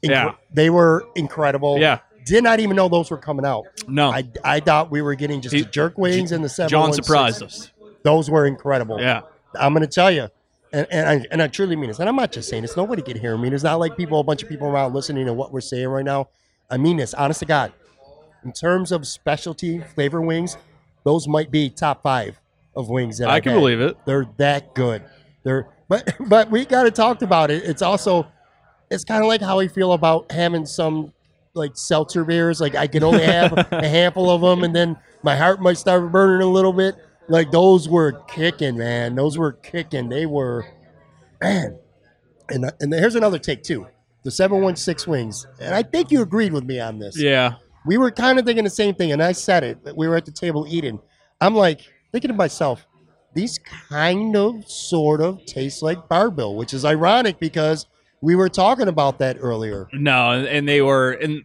[0.03, 0.31] Incre- Yeah.
[0.53, 1.79] they were incredible.
[1.79, 3.63] yeah, did not even know those were coming out.
[3.87, 6.69] no, I, I thought we were getting just He- the jerk wings and the seven.
[6.69, 7.71] John surprised us.
[8.03, 8.99] Those were incredible.
[8.99, 9.21] Yeah,
[9.59, 10.27] I'm to tell you,
[10.73, 11.99] and and I, and I truly mean this.
[11.99, 12.75] And I'm not just saying this.
[12.77, 13.49] Nobody can hear me.
[13.49, 16.05] It's not like people, a bunch of people around listening to what we're saying right
[16.05, 16.27] now.
[16.69, 17.71] I mean this, honest to God.
[18.45, 20.55] In terms of specialty flavor wings,
[21.03, 22.39] those might be top five
[22.75, 23.59] of wings that I I've can had.
[23.59, 23.97] believe it.
[24.05, 25.03] They're that good.
[25.43, 27.63] They're but but we got to talk about it.
[27.63, 28.27] It's also
[28.91, 31.11] it's kind of like how we feel about having some
[31.55, 32.61] like seltzer beers.
[32.61, 36.11] Like I can only have a handful of them, and then my heart might start
[36.11, 36.95] burning a little bit.
[37.27, 39.15] Like those were kicking, man.
[39.15, 40.09] Those were kicking.
[40.09, 40.65] They were,
[41.41, 41.79] man.
[42.49, 43.87] And and here's another take too.
[44.23, 47.55] The seven one six wings, and I think you agreed with me on this Yeah,
[47.85, 49.79] we were kind of thinking the same thing, and I said it.
[49.95, 50.99] We were at the table eating.
[51.41, 52.85] I'm like thinking to myself,
[53.33, 57.85] these kind of sort of taste like Bar Bill, which is ironic because
[58.21, 59.87] we were talking about that earlier.
[59.93, 61.11] no, and they were.
[61.11, 61.43] And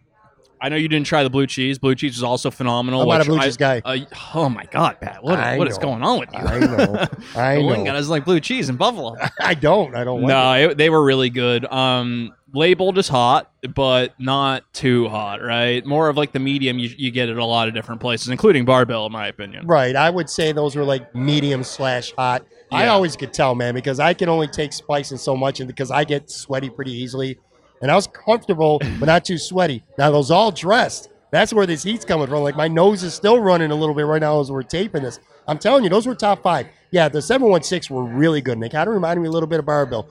[0.61, 1.79] I know you didn't try the blue cheese.
[1.79, 3.01] Blue cheese is also phenomenal.
[3.01, 3.81] I'm not a blue I- cheese guy.
[3.83, 3.97] Uh,
[4.35, 5.23] oh my God, Pat!
[5.23, 5.83] What, I what is know.
[5.83, 6.39] going on with you?
[6.39, 7.07] I know.
[7.35, 7.85] I the one know.
[7.85, 9.15] guy doesn't like blue cheese in Buffalo.
[9.41, 9.95] I don't.
[9.95, 10.21] I don't.
[10.21, 10.71] Like no, it.
[10.71, 11.65] it, they were really good.
[11.65, 15.85] Um, labeled as hot, but not too hot, right?
[15.85, 18.65] More of like the medium you, you get at a lot of different places, including
[18.65, 19.65] Bar Bill, in my opinion.
[19.65, 19.95] Right.
[19.95, 22.45] I would say those were like medium slash hot.
[22.73, 25.67] I always could tell, man, because I can only take spice and so much, and
[25.67, 27.37] because I get sweaty pretty easily,
[27.81, 29.83] and I was comfortable but not too sweaty.
[29.97, 31.09] Now those all dressed.
[31.31, 32.41] That's where this heat's coming from.
[32.43, 35.19] Like my nose is still running a little bit right now as we're taping this.
[35.47, 36.67] I'm telling you, those were top five.
[36.91, 39.31] Yeah, the seven one six were really good, and they kind of reminded me a
[39.31, 40.09] little bit of Bar Bill.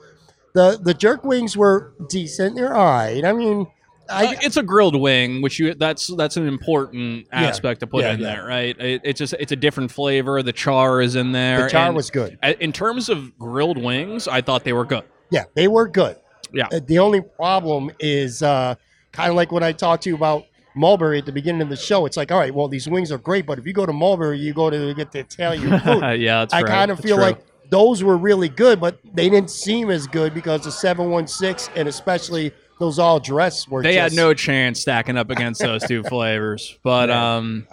[0.53, 2.55] The the jerk wings were decent.
[2.55, 3.23] They're all right.
[3.23, 3.67] I mean,
[4.09, 7.41] I, Uh, it's a grilled wing, which you that's that's an important Yeah.
[7.43, 8.35] aspect to put Yeah, in yeah.
[8.35, 8.79] there, right?
[8.79, 10.41] It, it's just it's a different flavor.
[10.43, 11.63] The char is in there.
[11.65, 12.37] the char and was good.
[12.59, 14.27] in terms of grilled wings.
[14.27, 15.03] I thought they were good.
[15.29, 16.17] Yeah, they were good.
[16.53, 16.67] Yeah.
[16.71, 18.75] Uh, the only problem is uh,
[19.11, 21.75] kind of like when I talked to you about Mulberry at the beginning of the
[21.75, 22.05] show.
[22.05, 24.39] It's like, all right, well, these wings are great, but if you go to Mulberry,
[24.39, 26.01] you go to get the Italian food.
[26.21, 26.67] yeah, that's I right.
[26.71, 30.63] kind of feel like those were really good, but they didn't seem as good because
[30.63, 35.61] the 716 and especially those all dress were they had no chance stacking up against
[35.61, 36.77] those two flavors.
[36.83, 37.35] But Yeah.
[37.37, 37.67] um,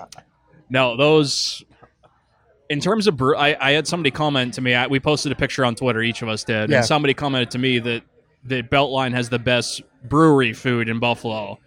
[0.71, 1.65] no, those.
[2.69, 4.75] In terms of brew, I, I had somebody comment to me.
[4.75, 6.03] I, we posted a picture on Twitter.
[6.03, 6.79] Each of us did, Yeah.
[6.79, 8.03] and somebody commented to me that
[8.45, 11.59] that Beltline has the best brewery food in Buffalo.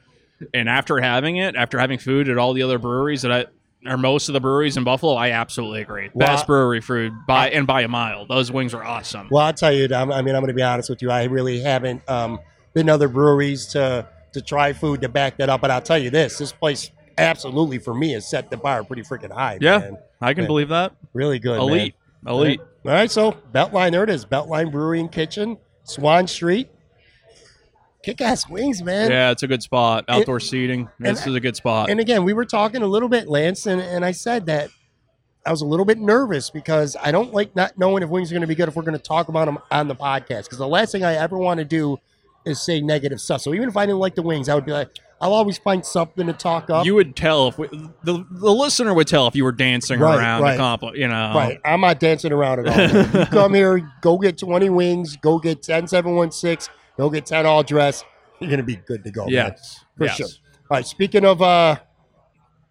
[0.54, 3.46] And after having it, after having food at all the other breweries that I
[3.90, 6.10] or most of the breweries in Buffalo, I absolutely agree.
[6.14, 8.26] Well, Best brewery food by and by a mile.
[8.28, 9.28] Those wings are awesome.
[9.32, 11.10] Well, I'll tell you, I'm, I mean, I'm going to be honest with you.
[11.10, 12.40] I really haven't um,
[12.74, 15.62] been to other breweries to to try food to back that up.
[15.62, 19.02] But I'll tell you this: this place absolutely for me has set the bar pretty
[19.04, 19.58] freaking high.
[19.62, 19.80] Yeah.
[19.80, 19.98] man.
[20.22, 20.48] I can Yeah.
[20.48, 20.94] believe that.
[21.14, 21.58] really good.
[21.58, 21.62] man.
[21.70, 22.62] Elite, elite.
[22.86, 24.26] All right, so Beltline, there it is.
[24.26, 26.70] Beltline Brewery and Kitchen, Swan Street.
[28.04, 29.12] Kick ass wings, man.
[29.12, 30.06] Yeah, it's a good spot.
[30.08, 30.90] Outdoor seating.
[31.00, 31.90] This is a good spot.
[31.90, 34.72] And again, we were talking a little bit, Lance, and, and I said that
[35.46, 38.34] I was a little bit nervous because I don't like not knowing if wings are
[38.34, 40.44] going to be good if we're going to talk about them on the podcast.
[40.44, 42.00] Because the last thing I ever want to do
[42.46, 43.42] is say negative stuff.
[43.42, 45.86] So even if I didn't like the wings, I would be like, I'll always find
[45.86, 46.84] something to talk up.
[46.86, 47.68] you would tell if we,
[48.04, 50.58] the the listener would tell if you were dancing Right, around right.
[50.58, 50.98] compliment.
[50.98, 51.60] You know, Right.
[51.64, 53.26] I'm not dancing around at all.
[53.28, 58.04] come here, go get 20 wings, go get 10 716, go get 10 all dress.
[58.40, 59.26] You're going to be good to go.
[59.26, 59.34] man.
[59.34, 60.16] Yes, For yes.
[60.18, 60.28] sure.
[60.28, 60.86] All right.
[60.88, 61.76] Speaking of, uh,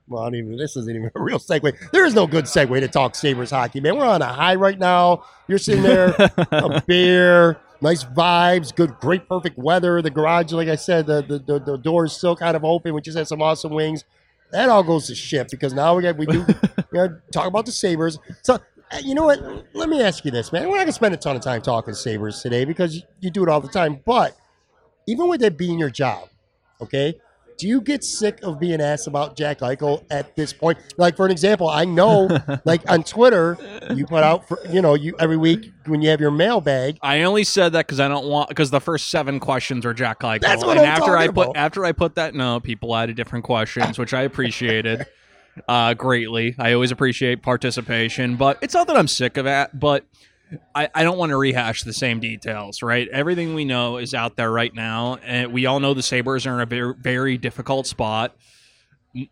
[0.09, 1.73] well, I don't even, this isn't even a real segue.
[1.93, 3.97] There is no good segue to talk Sabres hockey, man.
[3.97, 5.23] We're on a high right now.
[5.47, 6.09] You're sitting there,
[6.51, 10.03] a beer, nice vibes, good, great, perfect weather.
[10.03, 12.95] The garage, like I said, the, the, the, the door is still kind of open.
[12.95, 14.05] We just had some awesome wings.
[14.53, 16.45] That all goes to shit because now we got, we do,
[16.79, 18.19] you know, talk about the Sabres.
[18.43, 18.55] So,
[18.91, 19.41] uh, you know what?
[19.75, 20.63] Let me ask you this, man.
[20.65, 23.31] We're not going to spend a ton of time talking Sabres today because you, you
[23.31, 24.01] do it all the time.
[24.05, 24.37] But
[25.07, 26.29] even with it being your job,
[26.81, 27.15] okay,
[27.61, 30.79] do you get sick of being asked about Jack Eichel at this point?
[30.97, 32.29] Like, for an example, I know,
[32.65, 33.59] like on Twitter,
[33.95, 36.99] you put out, for, you know, you every week when you have your mailbag.
[37.03, 40.21] I only said that because I don't want because the first seven questions are Jack
[40.21, 40.41] Eichel.
[40.41, 41.57] That's what and I'm after I put about.
[41.57, 45.07] after I put that no, people added different questions, which I appreciated.
[45.69, 46.55] uh, greatly.
[46.59, 50.07] I always appreciate participation, but it's not that I'm sick of it, but
[50.75, 53.09] I, I don't want to rehash the same details, right?
[53.09, 56.55] Everything we know is out there right now, and we all know the Sabres are
[56.55, 58.37] in a very, very difficult spot,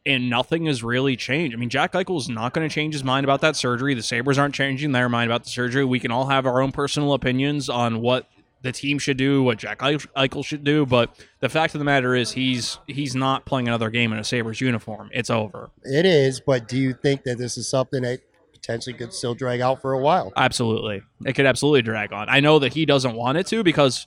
[0.07, 1.57] and nothing has really changed.
[1.57, 3.95] I mean, Jack Eichel is not going to change his mind about that surgery.
[3.95, 5.85] The Sabres aren't changing their mind about the surgery.
[5.85, 8.29] We can all have our own personal opinions on what
[8.63, 12.15] the team should do, what Jack Eichel should do, but the fact of the matter
[12.15, 15.11] is he's he's not playing another game in a Sabres uniform.
[15.13, 15.71] It's over.
[15.85, 18.21] It is, but do you think that this is something that
[18.69, 20.31] potentially could still drag out for a while?
[20.37, 21.03] Absolutely.
[21.25, 22.29] It could absolutely drag on.
[22.29, 24.07] I know that he doesn't want it to because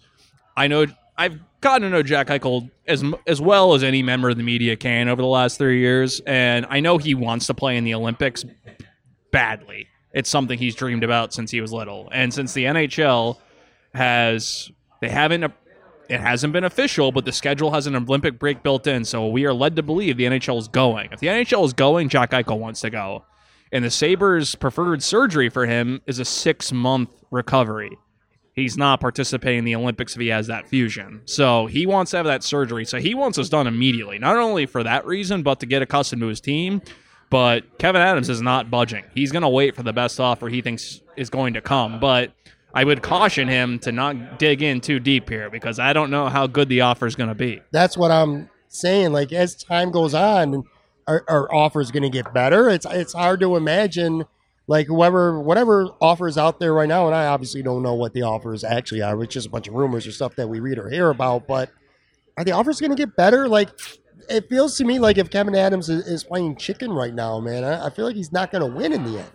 [0.55, 0.85] I know
[1.17, 4.75] I've gotten to know Jack Eichel as as well as any member of the media
[4.75, 7.95] can over the last 3 years and I know he wants to play in the
[7.95, 8.45] Olympics
[9.31, 9.87] badly.
[10.13, 12.07] It's something he's dreamed about since he was little.
[12.11, 13.39] And since the NHL
[13.95, 14.71] has
[15.01, 15.43] they haven't
[16.07, 19.45] it hasn't been official, but the schedule has an Olympic break built in, so we
[19.45, 21.09] are led to believe the NHL is going.
[21.11, 23.25] If the NHL is going, Jack Eichel wants to go.
[23.71, 27.97] And the Sabres' preferred surgery for him is a six month recovery.
[28.53, 31.21] He's not participating in the Olympics if he has that fusion.
[31.25, 32.83] So he wants to have that surgery.
[32.83, 36.21] So he wants us done immediately, not only for that reason, but to get accustomed
[36.21, 36.81] to his team.
[37.29, 39.05] But Kevyn Adams is not budging.
[39.15, 42.01] He's going to wait for the best offer he thinks is going to come.
[42.01, 42.33] But
[42.73, 46.27] I would caution him to not dig in too deep here because I don't know
[46.27, 47.61] how good the offer is going to be.
[47.71, 49.13] That's what I'm saying.
[49.13, 50.65] Like as time goes on,
[51.11, 52.69] our, our offer is going to get better.
[52.69, 54.25] It's it's hard to imagine
[54.67, 58.21] like whoever whatever offers out there right now, and I obviously don't know what the
[58.21, 59.21] offers actually are.
[59.23, 61.47] It's just a bunch of rumors or stuff that we read or hear about.
[61.47, 61.69] But
[62.37, 63.47] are the offers going to get better?
[63.47, 63.69] Like
[64.29, 67.63] it feels to me like if Kevyn Adams is, is playing chicken right now, man,
[67.63, 69.31] I, I feel like he's not going to win in the end.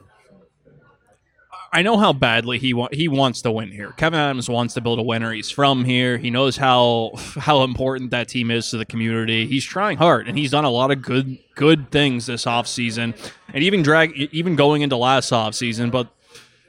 [1.76, 3.92] I know how badly he wa- he wants to win here.
[3.98, 5.30] Kevyn Adams wants to build a winner.
[5.34, 6.16] He's from here.
[6.16, 9.46] He knows how how important that team is to the community.
[9.46, 13.14] He's trying hard, and he's done a lot of good good things this offseason.
[13.52, 15.90] and even drag even going into last offseason.
[15.90, 16.08] But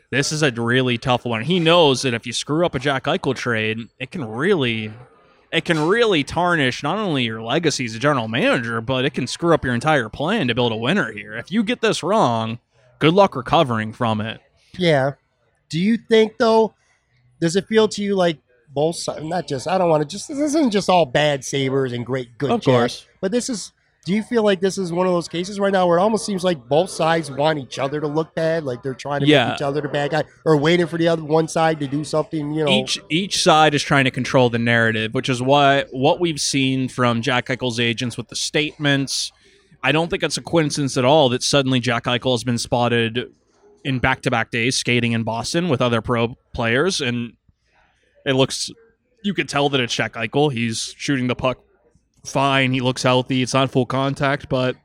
[0.10, 1.44] this is a really tough one.
[1.44, 4.92] He knows that if you screw up a Jack Eichel trade, it can really
[5.54, 9.26] it can really tarnish not only your legacy as a general manager, but it can
[9.26, 11.38] screw up your entire plan to build a winner here.
[11.38, 12.60] If you get this wrong,
[13.00, 14.42] good luck recovering from it.
[14.78, 15.12] Yeah.
[15.70, 16.74] Do you think though?
[17.40, 18.40] Does it feel to you like
[18.74, 19.24] both sides?
[19.24, 19.68] Not just.
[19.68, 20.28] I don't want to just.
[20.28, 22.52] This isn't just all bad Sabres and great good.
[22.52, 23.06] Of course.
[23.22, 23.72] But this is.
[24.06, 26.26] Do you feel like this is one of those cases right now where it almost
[26.26, 29.48] seems like both sides want each other to look bad, like they're trying to Yeah.
[29.50, 32.06] make each other the bad guy, or waiting for the other one side to do
[32.06, 32.54] something?
[32.54, 36.22] You know, each each side is trying to control the narrative, which is why what
[36.22, 39.34] we've seen from Jack Eichel's agents with the statements.
[39.84, 43.30] I don't think it's a coincidence at all that suddenly Jack Eichel has been spotted
[43.88, 47.34] in back-to-back days skating in Boston with other pro players, and
[48.26, 48.70] it looks
[49.24, 50.52] you could tell that it's Jack Eichel.
[50.52, 51.58] He's shooting the puck
[52.26, 52.74] fine.
[52.74, 53.42] He looks healthy.
[53.42, 54.76] It's not full contact, but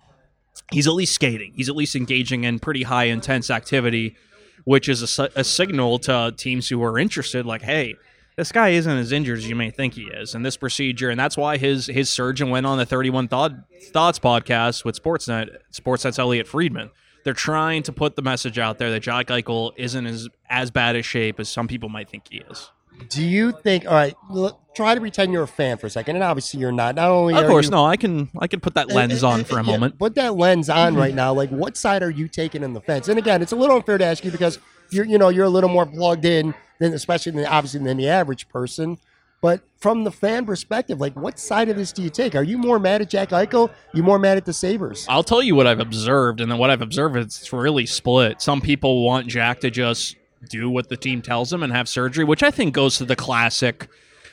[0.71, 1.53] he's at least skating.
[1.57, 4.17] He's at least engaging in pretty high intense activity,
[4.65, 7.45] which is a, a signal to teams who are interested.
[7.45, 7.97] Like, hey,
[8.37, 11.19] this guy isn't as injured as you may think he is, and this procedure, and
[11.19, 13.53] that's why his his surgeon went on the Thirty One Thought,
[13.93, 16.91] Thoughts podcast with Sportsnet, Sportsnet's Elliotte Friedman.
[17.25, 20.97] They're trying to put the message out there that Jack Eichel isn't as as bad
[20.97, 22.71] a shape as some people might think he is.
[23.09, 23.87] do you think?
[23.87, 26.73] All right, look, try to pretend you're a fan for a second, and obviously you're
[26.73, 26.97] not.
[26.97, 29.45] Not only Of are course, you, no, I can I can put that lens on
[29.45, 29.99] for a Yeah, moment.
[29.99, 31.33] Put that lens on right now.
[31.33, 33.09] Like, what side are you taking in the fence?
[33.09, 34.59] And again, it's a little unfair to ask you because
[34.91, 38.09] you're, you know, you're a little more plugged in than, especially than obviously than the
[38.09, 38.99] average person.
[39.43, 42.35] But from the fan perspective, like, what side of this do you take?
[42.37, 43.71] Are you more mad at Jack Eichel?
[43.93, 45.05] You more mad at the Sabres?
[45.09, 48.41] I'll tell you what I've observed, and then what I've observed is it's really split.
[48.41, 50.15] Some people want Jack to just
[50.49, 53.17] do what the team tells him and have surgery, which I think goes to the
[53.17, 53.89] classic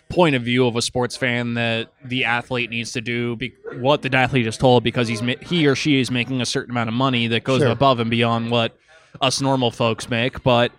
[0.09, 4.01] point of view of a sports fan that the athlete needs to do be- what
[4.03, 6.87] the athlete is told because he's ma- he or she is making a certain amount
[6.87, 7.69] of money that goes Sure.
[7.69, 8.75] above and beyond what
[9.21, 10.41] us normal folks make.
[10.43, 10.71] But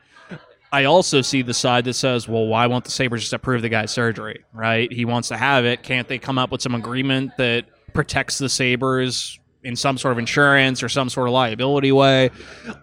[0.72, 3.68] I also see the side that says, well, why won't the Sabres just approve the
[3.68, 4.92] guy's surgery, right?
[4.92, 5.82] He wants to have it.
[5.82, 10.18] Can't they come up with some agreement that protects the Sabres in some sort of
[10.18, 12.30] insurance or some sort of liability way?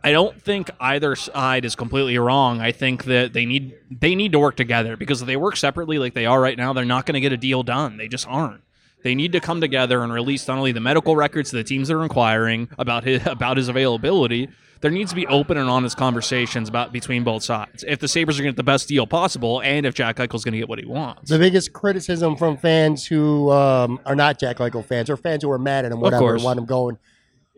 [0.04, 2.60] I don't think either side is completely wrong.
[2.60, 5.98] I think that they need they need to work together because if they work separately
[5.98, 7.96] like they are right now, they're not going to get a deal done.
[7.98, 8.64] They just aren't.
[9.04, 11.88] They need to come together and release not only the medical records to the teams
[11.88, 14.50] that are inquiring about his about his availability.
[14.82, 17.84] There needs to be open and honest conversations about between both sides.
[17.88, 20.44] If the Sabres are going to get the best deal possible, and if Jack Eichel's
[20.44, 21.30] going to get what he wants.
[21.30, 25.52] The biggest criticism from fans who um, are not Jack Eichel fans or fans who
[25.52, 26.44] are mad at him, whatever, course.
[26.44, 26.98] want him going,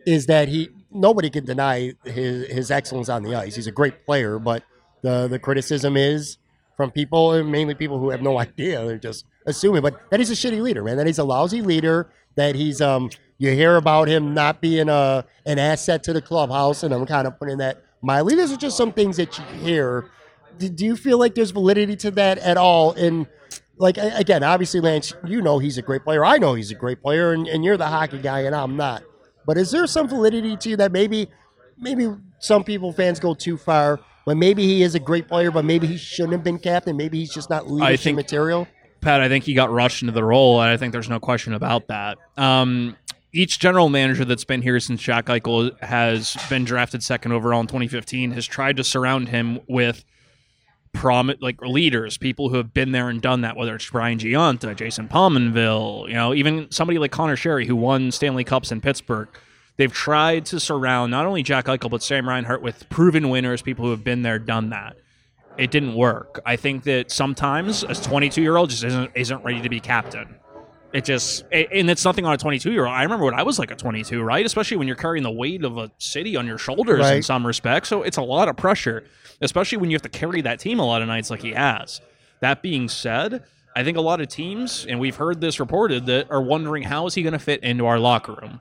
[0.06, 3.54] is that he nobody can deny his his excellence on the ice.
[3.54, 4.64] He's a great player, but
[5.02, 6.38] the the criticism is
[6.76, 8.84] from people, mainly people who have no idea.
[8.86, 10.96] They're just assuming, but that he's a shitty leader, man.
[10.96, 12.10] That he's a lousy leader.
[12.36, 13.10] that he's um
[13.40, 17.26] you hear about him not being a an asset to the clubhouse, and I'm kind
[17.26, 18.36] of putting that mildly.
[18.36, 20.10] These are just some things that you hear.
[20.58, 22.92] Do, do you feel like there's validity to that at all?
[22.92, 23.26] And
[23.78, 26.22] like again, obviously, Lance, you know he's a great player.
[26.22, 29.02] I know he's a great player, and, and you're the hockey guy, and I'm not.
[29.46, 30.92] But is there some validity to that?
[30.92, 31.26] Maybe,
[31.78, 32.08] maybe
[32.40, 34.00] some people fans go too far.
[34.26, 36.94] But maybe he is a great player, but maybe he shouldn't have been captain.
[36.94, 38.68] Maybe he's just not leadership think- material.
[39.00, 41.54] Pat, I think he got rushed into the role, and I think there's no question
[41.54, 42.18] about that.
[42.36, 42.98] Um,
[43.32, 47.66] each general manager that's been here since Jack Eichel has been drafted second overall in
[47.66, 50.04] 2015 has tried to surround him with
[50.92, 53.56] prom like leaders, people who have been there and done that.
[53.56, 58.10] Whether it's Brian Gionta, Jason Pominville, you know, even somebody like Conor Sheary who won
[58.10, 59.28] Stanley Cups in Pittsburgh.
[59.76, 63.84] They've tried to surround not only Jack Eichel but Sam Reinhart with proven winners, people
[63.84, 64.96] who have been there, done that
[65.60, 66.40] it didn't work.
[66.46, 70.36] I think that sometimes a 22 year old just isn't isn't ready to be captain.
[70.92, 72.94] It just and it's nothing on a 22 year old.
[72.94, 74.44] I remember when I was like a 22, right?
[74.44, 77.88] Especially when you're carrying the weight of a city on your shoulders in some respects.
[77.88, 79.04] So it's a lot of pressure,
[79.40, 82.00] especially when you have to carry that team a lot of nights like he has.
[82.40, 83.44] That being said,
[83.76, 87.06] I think a lot of teams, and we've heard this reported, that are wondering how
[87.06, 88.60] is he going to fit into our locker room.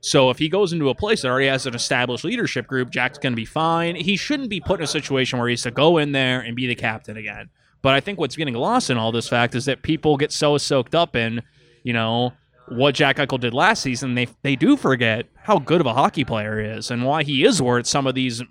[0.00, 3.18] So if he goes into a place that already has an established leadership group, Jack's
[3.18, 3.96] going to be fine.
[3.96, 6.54] He shouldn't be put in a situation where he has to go in there and
[6.54, 7.50] be the captain again.
[7.82, 10.58] But I think what's getting lost in all this fact is that people get so
[10.58, 11.42] soaked up in,
[11.84, 12.32] you know,
[12.68, 14.14] what Jack Eichel did last season.
[14.14, 17.44] They they do forget how good of a hockey player he is and why he
[17.44, 18.42] is worth some of these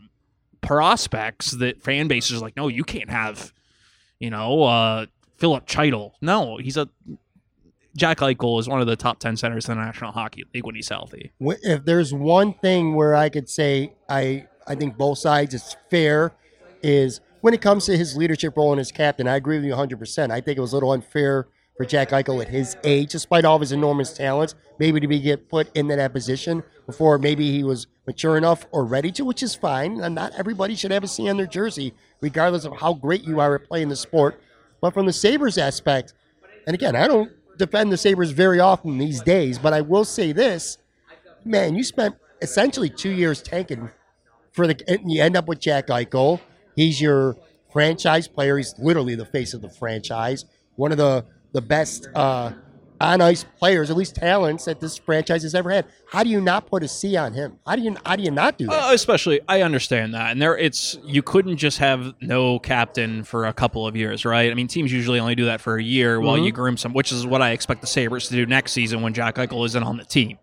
[0.61, 3.53] prospects that fan bases like, no, you can't have,
[4.19, 5.05] you know, uh,
[5.37, 6.13] Filip Chytil.
[6.21, 6.89] No, he's a
[7.95, 10.75] Jack Eichel is one of the top ten centers in the National Hockey League when
[10.75, 11.31] he's healthy.
[11.39, 16.33] If there's one thing where I could say I I think both sides it's fair
[16.83, 19.27] is when it comes to his leadership role and his captain.
[19.27, 19.99] I agree with you 100.
[19.99, 23.45] percent I think it was a little unfair for Jack Eichel at his age, despite
[23.45, 27.51] all of his enormous talents, maybe to be get put into that position before maybe
[27.51, 30.01] he was mature enough or ready to, which is fine.
[30.01, 33.39] And not everybody should have a C on their jersey, regardless of how great you
[33.39, 34.41] are at playing the sport.
[34.81, 36.13] But from the Sabres aspect,
[36.65, 40.31] and again, I don't defend the Sabres very often these days, but I will say
[40.31, 40.79] this
[41.45, 43.89] man, you spent essentially two years tanking
[44.51, 46.39] for the, and you end up with Jack Eichel.
[46.77, 47.35] He's your
[47.73, 48.55] franchise player.
[48.55, 50.45] He's literally the face of the franchise.
[50.77, 52.51] One of the the best uh,
[53.01, 55.85] on ice players, at least talents that this franchise has ever had.
[56.11, 57.59] How do you not put a C on him?
[57.65, 58.89] How do you how do you not do that?
[58.89, 63.45] Uh, especially, I understand that, and there, it's you couldn't just have no captain for
[63.45, 64.51] a couple of years, right?
[64.51, 67.11] I mean, teams usually only do that for a year while you groom some, which
[67.11, 69.97] is what I expect the Sabres to do next season when Jack Eichel isn't on
[69.97, 70.37] the team.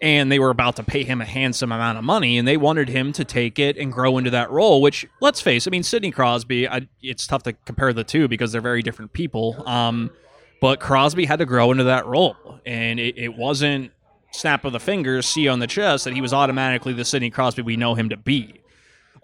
[0.00, 2.90] And they were about to pay him a handsome amount of money, and they wanted
[2.90, 4.82] him to take it and grow into that role.
[4.82, 6.68] Which, let's face, I mean, Sidney Crosby.
[6.68, 9.66] I, it's tough to compare the two because they're very different people.
[9.66, 10.10] Um,
[10.60, 12.36] but Crosby had to grow into that role,
[12.66, 13.92] and it, it wasn't
[14.32, 17.62] snap of the fingers, see on the chest, that he was automatically the Sidney Crosby
[17.62, 18.60] we know him to be.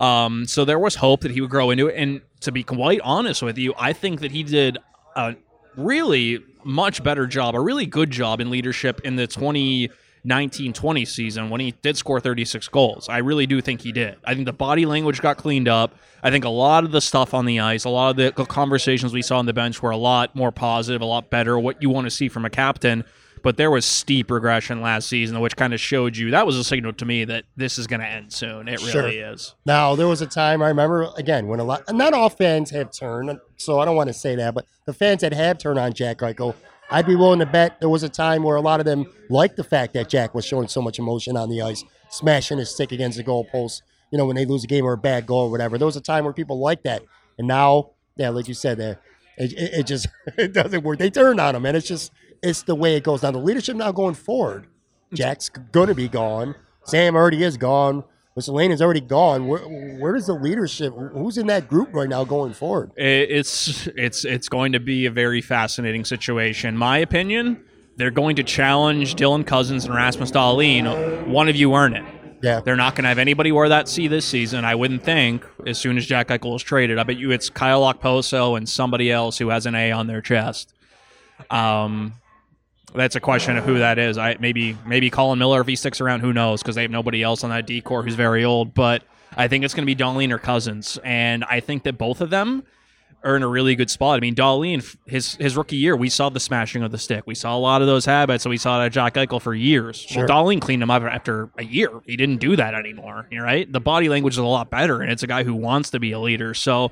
[0.01, 1.97] Um, so there was hope that he would grow into it.
[1.97, 4.79] And to be quite honest with you, I think that he did
[5.15, 5.37] a
[5.77, 9.91] really much better job, a really good job in leadership in the 2019
[10.27, 13.09] 20 season when he did score 36 goals.
[13.09, 14.17] I really do think he did.
[14.25, 15.95] I think the body language got cleaned up.
[16.23, 19.13] I think a lot of the stuff on the ice, a lot of the conversations
[19.13, 21.91] we saw on the bench were a lot more positive, a lot better, what you
[21.91, 23.05] want to see from a captain.
[23.43, 26.63] But there was steep regression last season, which kind of showed you that was a
[26.63, 28.69] signal to me that this is going to end soon.
[28.69, 29.03] It Sure.
[29.03, 29.57] really is.
[29.67, 32.93] Now there was a time I remember again when a lot not all fans have
[32.93, 35.93] turned, so I don't want to say that, but the fans that have turned on
[35.93, 36.55] Jack Eichel,
[36.93, 39.57] I'd be willing to bet there was a time where a lot of them liked
[39.57, 42.93] the fact that Jack was showing so much emotion on the ice, smashing his stick
[42.93, 43.81] against the goalpost.
[44.11, 45.79] You know when they lose a game or a bad goal or whatever.
[45.79, 47.03] There was a time where people liked that,
[47.39, 49.01] and now, yeah, like you said, there,
[49.39, 50.99] it, it, it just it doesn't work.
[50.99, 52.13] They turned on him, and it's just
[52.43, 53.23] it's the way it goes.
[53.23, 54.67] Now the leadership now going forward,
[55.15, 56.55] Jack's going to be gone.
[56.85, 58.05] Sam already is gone.
[58.35, 59.47] Miscellaneous already gone.
[59.47, 60.95] Where, where does the leadership?
[60.95, 62.93] Who's in that group right now going forward?
[62.97, 66.77] It's it's it's going to be a very fascinating situation.
[66.77, 67.63] My opinion,
[67.97, 71.27] they're going to challenge Dylan Cozens and Rasmus Dahlin.
[71.27, 72.05] One of you earn it.
[72.43, 74.65] Yeah, They're not going to have anybody wear that C this season.
[74.65, 75.47] I wouldn't think.
[75.65, 79.13] As soon as Jack Eichel is traded, I bet you it's Kyle Okposo and somebody
[79.13, 80.75] else who has an A on their chest.
[81.51, 82.15] Um,
[82.95, 84.19] that's a question of who that is.
[84.19, 86.21] I maybe maybe Colin Miller if he sticks around.
[86.21, 86.63] Who knows?
[86.63, 88.75] Because they have nobody else on that decor who's very old.
[88.75, 89.03] But
[89.37, 92.31] I think it's going to be Dahlin or Cozens, and I think that both of
[92.31, 92.65] them
[93.25, 94.17] are in a really good spot.
[94.17, 97.25] I mean, Dahlin, his his rookie year, we saw the smashing of the stick.
[97.27, 99.55] We saw a lot of those habits, and we saw that at Jack Eichel for
[99.55, 99.97] years.
[99.97, 100.27] Sure.
[100.27, 101.91] Well, Dahlin cleaned him up after a year.
[102.07, 103.29] He didn't do that anymore.
[103.31, 103.71] You're right.
[103.71, 106.13] The body language is a lot better, and it's a guy who wants to be
[106.13, 106.55] a leader.
[106.55, 106.91] So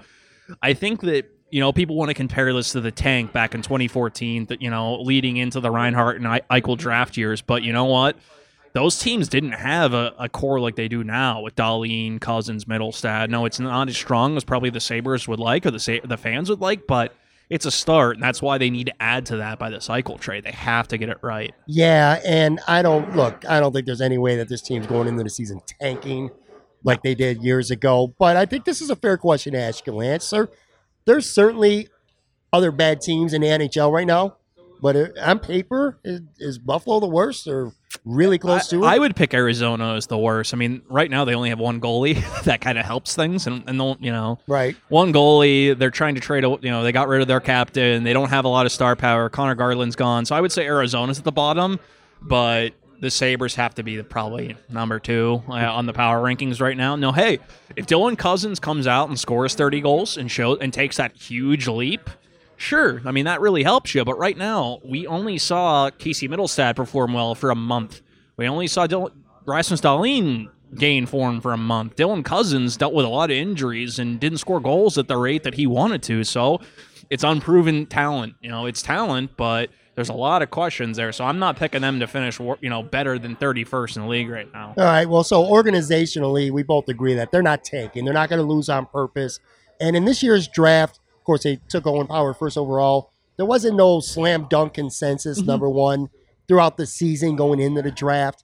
[0.63, 3.63] I think that you know, people want to compare this to the tank back in
[3.63, 7.43] 2014, that you know, leading into the Reinhart and Eichel draft years.
[7.43, 8.17] But you know what?
[8.73, 13.29] Those teams didn't have a, a core like they do now with Dahlin, Cozens, Mittelstadt.
[13.29, 16.17] No, it's not as strong as probably the Sabres would like or the Sa- the
[16.17, 17.15] fans would like, but
[17.49, 20.21] it's a start, and that's why they need to add to that by the Eichel
[20.21, 20.45] trade.
[20.45, 21.53] They have to get it right.
[21.67, 23.45] Yeah, and I don't look.
[23.49, 26.31] I don't think there's any way that this team's going into the season tanking
[26.85, 28.15] like they did years ago.
[28.19, 30.19] But I think this is a fair question to ask you.
[30.21, 30.49] Sir,
[31.05, 31.89] there's certainly
[32.53, 34.37] other bad teams in the NHL right now.
[34.83, 37.73] But uh, on paper, is, is Buffalo the worst or
[38.05, 38.87] really close to it?
[38.87, 40.55] I would pick Arizona as the worst.
[40.55, 42.23] I mean, right now they only have one goalie.
[42.45, 44.75] that kind of helps things, and and you know, right.
[44.89, 45.77] one goalie.
[45.79, 46.45] They're trying to trade.
[46.45, 48.05] a- You know, they got rid of their captain.
[48.05, 49.29] They don't have a lot of star power.
[49.29, 51.79] Conor Garland's gone, so I would say Arizona's at the bottom,
[52.23, 56.61] but the Sabres have to be the, probably number two uh, on the power rankings
[56.61, 56.97] right now.
[56.97, 57.39] No, hey,
[57.77, 61.67] if Dylan Cozens comes out and scores 30 goals and shows and takes that huge
[61.67, 62.11] leap,
[62.57, 63.01] sure.
[63.05, 64.05] I mean, that really helps you.
[64.05, 68.03] But right now, we only saw Casey Mittelstadt perform well for a month.
[68.37, 69.13] We only saw Dylan,
[69.47, 71.97] Rasmus Dahlin gain form for a month.
[71.97, 75.43] Dylan Cozens dealt with a lot of injuries and didn't score goals at the rate
[75.43, 76.23] that he wanted to.
[76.23, 76.61] So
[77.09, 78.35] it's unproven talent.
[78.41, 79.71] You know, it's talent, but
[80.01, 81.13] there's a lot of questions there.
[81.13, 84.31] So I'm not picking them to finish, you know, better than 31st in the league
[84.31, 84.73] right now.
[84.75, 85.07] All right.
[85.07, 88.07] Well, so organizationally, we both agree that they're not tanking.
[88.07, 89.41] They're not going to lose on purpose.
[89.79, 93.13] And in this year's draft, of course, they took Owen Power first overall.
[93.37, 95.51] There wasn't no slam dunk consensus, mm-hmm.
[95.51, 96.09] number one,
[96.49, 98.43] throughout the season going into the draft.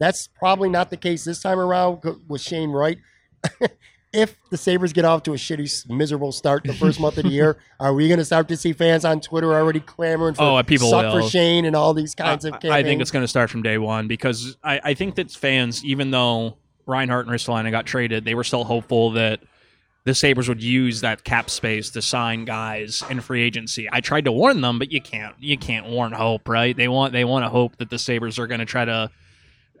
[0.00, 2.98] That's probably not the case this time around with Shane Wright.
[4.16, 7.30] if the Sabres get off to a shitty, miserable start the first month of the
[7.30, 10.56] year, are we going to start to see fans on Twitter already clamoring for Oh,
[10.56, 11.22] uh, people suck will.
[11.22, 12.72] for Shane and all these kinds of I- campaigns?
[12.74, 15.84] I think it's going to start from day one because I, I think that fans,
[15.84, 16.56] even though
[16.86, 19.40] Reinhart and Ristolainen got traded, they were still hopeful that
[20.04, 23.88] the Sabres would use that cap space to sign guys in free agency.
[23.92, 26.76] I tried to warn them, but you can't you can't warn hope, right?
[26.76, 29.10] They want they want to hope that the Sabres are going to try to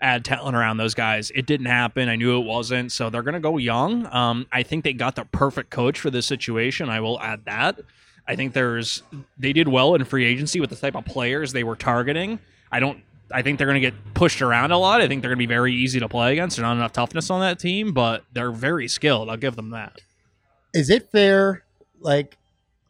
[0.00, 1.30] add talent around those guys.
[1.34, 2.08] It didn't happen.
[2.08, 2.92] I knew it wasn't.
[2.92, 4.06] So they're going to go young.
[4.14, 6.88] Um, I think they got the perfect coach for this situation.
[6.88, 7.80] I will add that.
[8.28, 9.02] I think there's
[9.38, 12.38] they did well in free agency with the type of players they were targeting.
[12.72, 13.02] I don't.
[13.32, 15.00] I think they're going to get pushed around a lot.
[15.00, 16.56] I think they're going to be very easy to play against.
[16.56, 19.28] There's not enough toughness on that team, but they're very skilled.
[19.30, 19.98] I'll give them that.
[20.74, 21.64] is it fair
[22.00, 22.36] like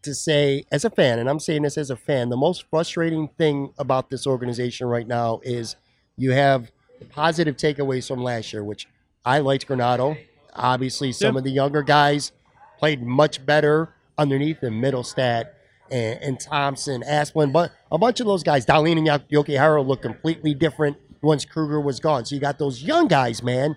[0.03, 3.29] to say as a fan and i'm saying this as a fan the most frustrating
[3.39, 5.75] thing about this organization right now is
[6.17, 6.71] you have
[7.11, 8.87] positive takeaways from last year which
[9.25, 10.17] i liked Granato
[10.55, 11.39] obviously some Yeah.
[11.39, 12.33] of the younger guys
[12.79, 15.47] played much better underneath him Mittelstadt
[15.91, 20.55] and, and thompson Asplund but a bunch of those guys Dahlin and Jokiharju look completely
[20.55, 23.77] different once Krueger was gone so you got those young guys man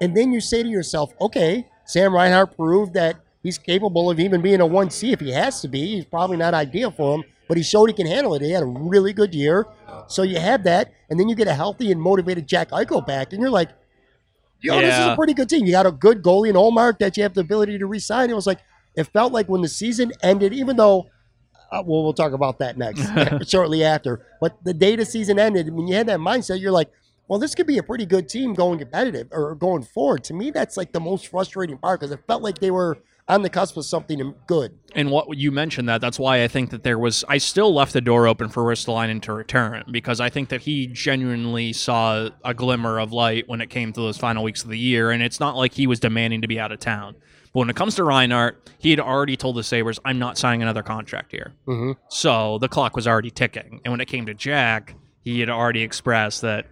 [0.00, 4.42] and then you say to yourself, okay, Sam Reinhart proved that he's capable of even
[4.42, 5.94] being a 1C if he has to be.
[5.96, 8.42] He's probably not ideal for him, but he showed he can handle it.
[8.42, 9.66] He had a really good year.
[10.08, 13.32] So you have that, and then you get a healthy and motivated Jack Eichel back,
[13.32, 13.70] and you're like,
[14.60, 15.66] yo, this is a pretty good team.
[15.66, 18.30] You got a good goalie in Ullmark that you have the ability to resign.
[18.30, 18.60] It was like,
[18.94, 21.06] it felt like when the season ended, even though,
[21.70, 25.72] uh, well, we'll talk about that next, shortly after, but the day the season ended,
[25.72, 26.90] when you had that mindset, you're like,
[27.28, 30.24] well, this could be a pretty good team going competitive or going forward.
[30.24, 32.98] To me, that's like the most frustrating part because it felt like they were
[33.28, 34.78] on the cusp of something good.
[34.94, 37.92] And what you mentioned that that's why I think that there was I still left
[37.92, 42.54] the door open for Ristolainen to return because I think that he genuinely saw a
[42.54, 45.40] glimmer of light when it came to those final weeks of the year and it's
[45.40, 47.16] not like he was demanding to be out of town.
[47.52, 50.62] But when it comes to Reinhart, he had already told the Sabres, I'm not signing
[50.62, 51.52] another contract here.
[51.66, 51.92] Mm-hmm.
[52.08, 53.80] So the clock was already ticking.
[53.84, 56.66] And when it came to Jack, he had already expressed that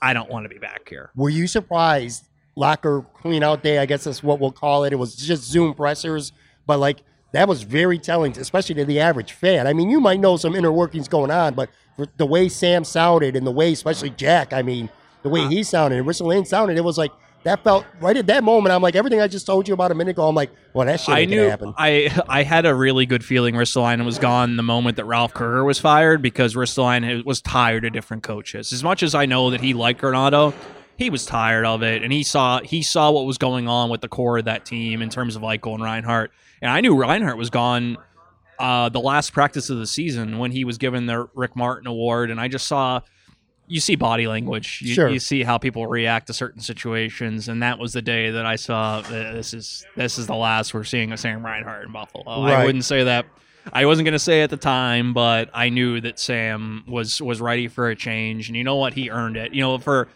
[0.00, 1.10] I don't want to be back here.
[1.16, 2.28] Were you surprised?
[2.56, 4.92] Locker clean out day, I guess that's what we'll call it.
[4.92, 6.32] It was just Zoom pressers,
[6.66, 7.02] but like
[7.32, 9.66] that was very telling, especially to the average fan.
[9.66, 12.82] I mean, you might know some inner workings going on, but for the way Sam
[12.82, 14.88] sounded and the way, especially Jack, I mean,
[15.22, 15.50] the way uh-huh.
[15.50, 18.72] he sounded and Ristolainen sounded, it was like that felt right at that moment.
[18.72, 20.98] I'm like, everything I just told you about a minute ago, I'm like, well, that
[20.98, 21.74] shit I knew happen.
[21.76, 25.62] I I had a really good feeling Ristolainen was gone the moment that Ralph Krueger
[25.64, 28.72] was fired because Ristolainen was tired of different coaches.
[28.72, 30.54] As much as I know that he liked Granato,
[30.96, 34.00] he was tired of it, and he saw he saw what was going on with
[34.00, 36.30] the core of that team in terms of Eichel and Reinhart.
[36.62, 37.98] And I knew Reinhart was gone
[38.58, 42.30] uh, the last practice of the season when he was given the Rick Martin Award,
[42.30, 43.00] and I just saw.
[43.68, 44.80] You see body language.
[44.80, 45.08] You, Sure.
[45.08, 48.54] you see how people react to certain situations, and that was the day that I
[48.54, 52.44] saw this is this is the last we're seeing of Sam Reinhart in Buffalo.
[52.44, 52.52] Right.
[52.60, 53.26] I wouldn't say that.
[53.72, 57.40] I wasn't going to say at the time, but I knew that Sam was was
[57.40, 58.94] ready for a change, and you know what?
[58.94, 59.52] He earned it.
[59.52, 60.06] You know, for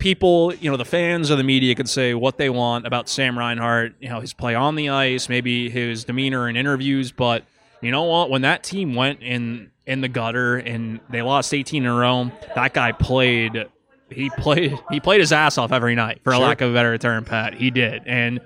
[0.00, 3.38] people, you know, the fans or the media could say what they want about Sam
[3.38, 7.44] Reinhart, you know, his play on the ice, maybe his demeanor in interviews, but
[7.80, 8.30] you know what?
[8.30, 12.30] When that team went in in the gutter and they lost 18 in a row,
[12.54, 13.66] that guy played
[14.10, 16.98] he played he played his ass off every night for a lack of a better
[16.98, 17.54] term, Pat.
[17.54, 18.02] He did.
[18.06, 18.40] And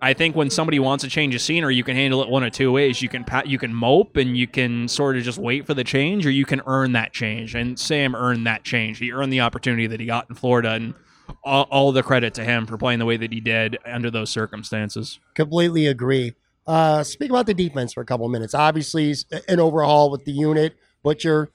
[0.00, 2.52] I think when somebody wants to change of scenery, you can handle it one of
[2.52, 3.00] two ways.
[3.02, 5.84] You can pat, you can mope and you can sort of just wait for the
[5.84, 7.54] change, or you can earn that change.
[7.54, 8.98] And Sam earned that change.
[8.98, 10.94] He earned the opportunity that he got in Florida, and
[11.42, 14.30] all, all the credit to him for playing the way that he did under those
[14.30, 15.18] circumstances.
[15.34, 16.34] Completely agree.
[16.66, 18.54] Uh, speak about the defense for a couple of minutes.
[18.54, 19.14] Obviously,
[19.48, 21.50] an overhaul with the unit, Butcher,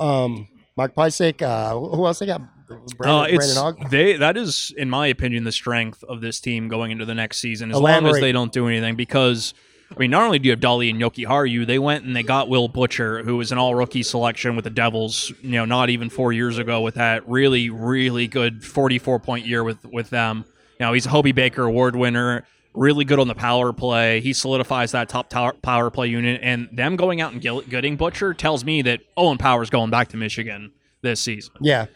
[0.00, 1.42] um, Mark Pysyk.
[1.42, 2.40] Uh, who else they got?
[2.66, 6.68] Brandon, Uh, it's Brandon they that is, in my opinion, the strength of this team
[6.68, 7.70] going into the next season.
[7.70, 9.54] As long as they don't do anything, because
[9.94, 12.48] I mean, not only do you have Dahlin and Jokiharju, they went and they got
[12.48, 15.32] Will Butcher, who was an all rookie selection with the Devils.
[15.42, 19.62] You know, not even four years ago with that really, really good forty-four point year
[19.62, 20.44] with with them.
[20.80, 22.46] You know, he's a Hobey Baker Award winner.
[22.74, 24.20] Really good on the power play.
[24.20, 28.34] He solidifies that top tower, power play unit, and them going out and getting Butcher
[28.34, 31.86] tells me that Owen Power's going back to Michigan this season Yeah,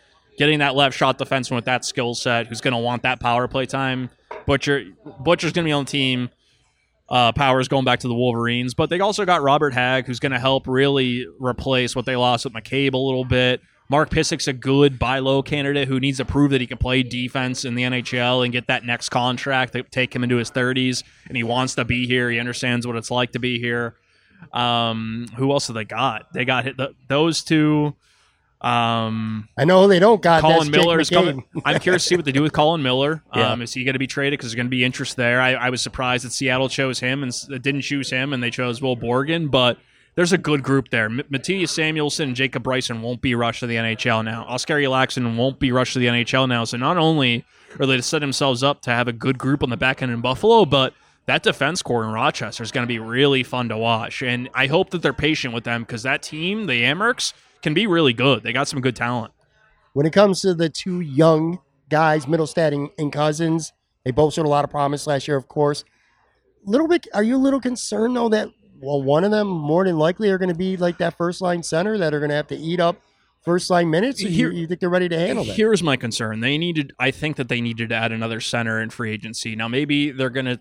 [0.41, 3.47] getting that left shot defenseman with that skill set who's going to want that power
[3.47, 4.09] play time.
[4.47, 4.87] Butcher
[5.23, 6.31] Butcher's going to be on the team.
[7.11, 10.33] Uh, Powers going back to the Wolverines, but they also got Robert Hagg, who's going
[10.33, 13.61] to help really replace what they lost with McCabe a little bit.
[13.91, 17.03] Mark Pysyk's a good buy low candidate who needs to prove that he can play
[17.03, 21.03] defense in the NHL and get that next contract that take him into his 30s.
[21.29, 22.31] And he wants to be here.
[22.31, 23.97] He understands what it's like to be here.
[24.55, 26.33] Um, who else have they got?
[26.33, 27.95] They got hit the, those two.
[28.61, 31.45] Um, I know they don't got Colin Miller is coming.
[31.65, 33.23] I'm curious to see what they do with Colin Miller.
[33.35, 33.53] Yeah.
[33.53, 34.39] Um, is he going to be traded?
[34.39, 35.41] Because there's going to be interest there.
[35.41, 37.33] I, I was surprised that Seattle chose him and
[37.63, 39.51] didn't choose him, and they chose Will Borgen.
[39.51, 39.79] But
[40.17, 41.05] there's a good group there.
[41.07, 44.45] M- Mattias Samuelsson and Jacob Bryson won't be rushed to the NHL now.
[44.49, 46.65] Oscar Laxon won't be rushed to the NHL now.
[46.65, 47.45] So not only
[47.79, 50.11] are they to set themselves up to have a good group on the back end
[50.11, 50.93] in Buffalo, but
[51.27, 54.23] that defense core in Rochester is going to be really fun to watch.
[54.23, 57.33] And I hope that they're patient with them because that team, the Amerks,
[57.63, 58.43] can be really good.
[58.43, 59.33] They got some good talent.
[59.93, 61.59] When it comes to the two young
[61.89, 63.73] guys, Mittelstadt and, and Cozens,
[64.05, 65.85] they both showed a lot of promise last year, of course.
[66.65, 68.49] Little bit, are you a little concerned though that
[68.81, 71.63] well, one of them more than likely are going to be like that first line
[71.63, 72.97] center that are going to have to eat up
[73.43, 74.25] first line minutes?
[74.25, 75.55] Or you, you think they're ready to handle that?
[75.55, 76.41] Here's my concern.
[76.41, 79.55] They needed I think that they needed to add another center in free agency.
[79.55, 80.61] Now maybe they're gonna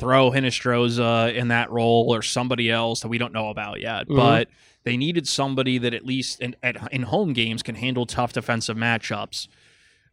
[0.00, 4.08] throw Hinostroza in that role or somebody else that we don't know about yet.
[4.08, 4.16] Mhm.
[4.16, 4.48] But
[4.82, 8.76] they needed somebody that at least in, at, in home games can handle tough defensive
[8.76, 9.46] matchups.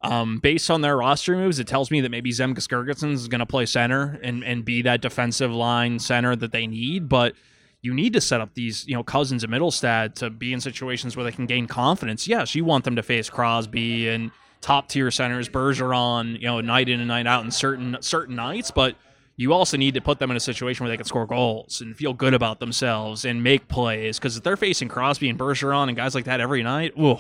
[0.04, 3.40] Um, based on their roster moves, it tells me that maybe Zemgus Girgensons is going
[3.40, 7.10] to play center and, and be that defensive line center that they need.
[7.10, 7.34] But
[7.82, 11.16] you need to set up these, you know, Cozens and Mittelstadt to be in situations
[11.16, 12.28] where they can gain confidence.
[12.28, 14.32] Yes, you want them to face Crosby and
[14.62, 18.70] top tier centers, Bergeron, you know, night in and night out in certain certain nights,
[18.70, 18.96] but
[19.38, 21.96] you also need to put them in a situation where they can score goals and
[21.96, 24.18] feel good about themselves and make plays.
[24.18, 27.18] Because if they're facing Crosby and Bergeron and guys like that every night, ooh,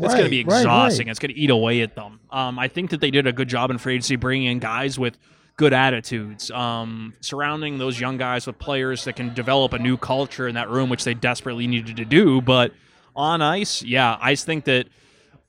[0.00, 1.06] it's going to be Right, right, exhausting.
[1.06, 1.10] right.
[1.12, 2.18] It's going to eat away at them.
[2.30, 4.98] Um, I think that they did a good job in free agency bringing in guys
[4.98, 5.16] with
[5.56, 10.48] good attitudes, um, surrounding those young guys with players that can develop a new culture
[10.48, 12.40] in that room, which they desperately needed to do.
[12.40, 12.72] But
[13.14, 14.88] on ice, yeah, I think that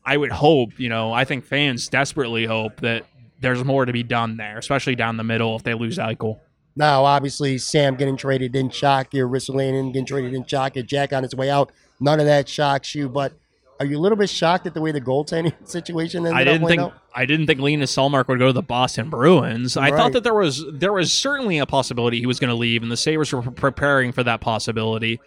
[0.05, 3.05] I would hope, you know, I think fans desperately hope that
[3.43, 6.39] there's more to be done there, especially down the middle if they lose Eichel.
[6.75, 9.27] Now, obviously, Sam getting traded didn't shock you.
[9.27, 10.81] Ristolainen getting traded didn't shock you.
[10.81, 11.71] Jack on his way out.
[11.99, 13.07] None of that shocks you.
[13.07, 13.33] But
[13.79, 16.61] are you a little bit shocked at the way the goaltending situation ended I didn't
[16.61, 16.99] playing think out?
[17.13, 19.77] I didn't think Linus Ullmark would go to the Boston Bruins.
[19.77, 22.81] I thought that there was there was certainly a possibility he was going to leave,
[22.81, 25.19] and the Sabres were preparing for that possibility,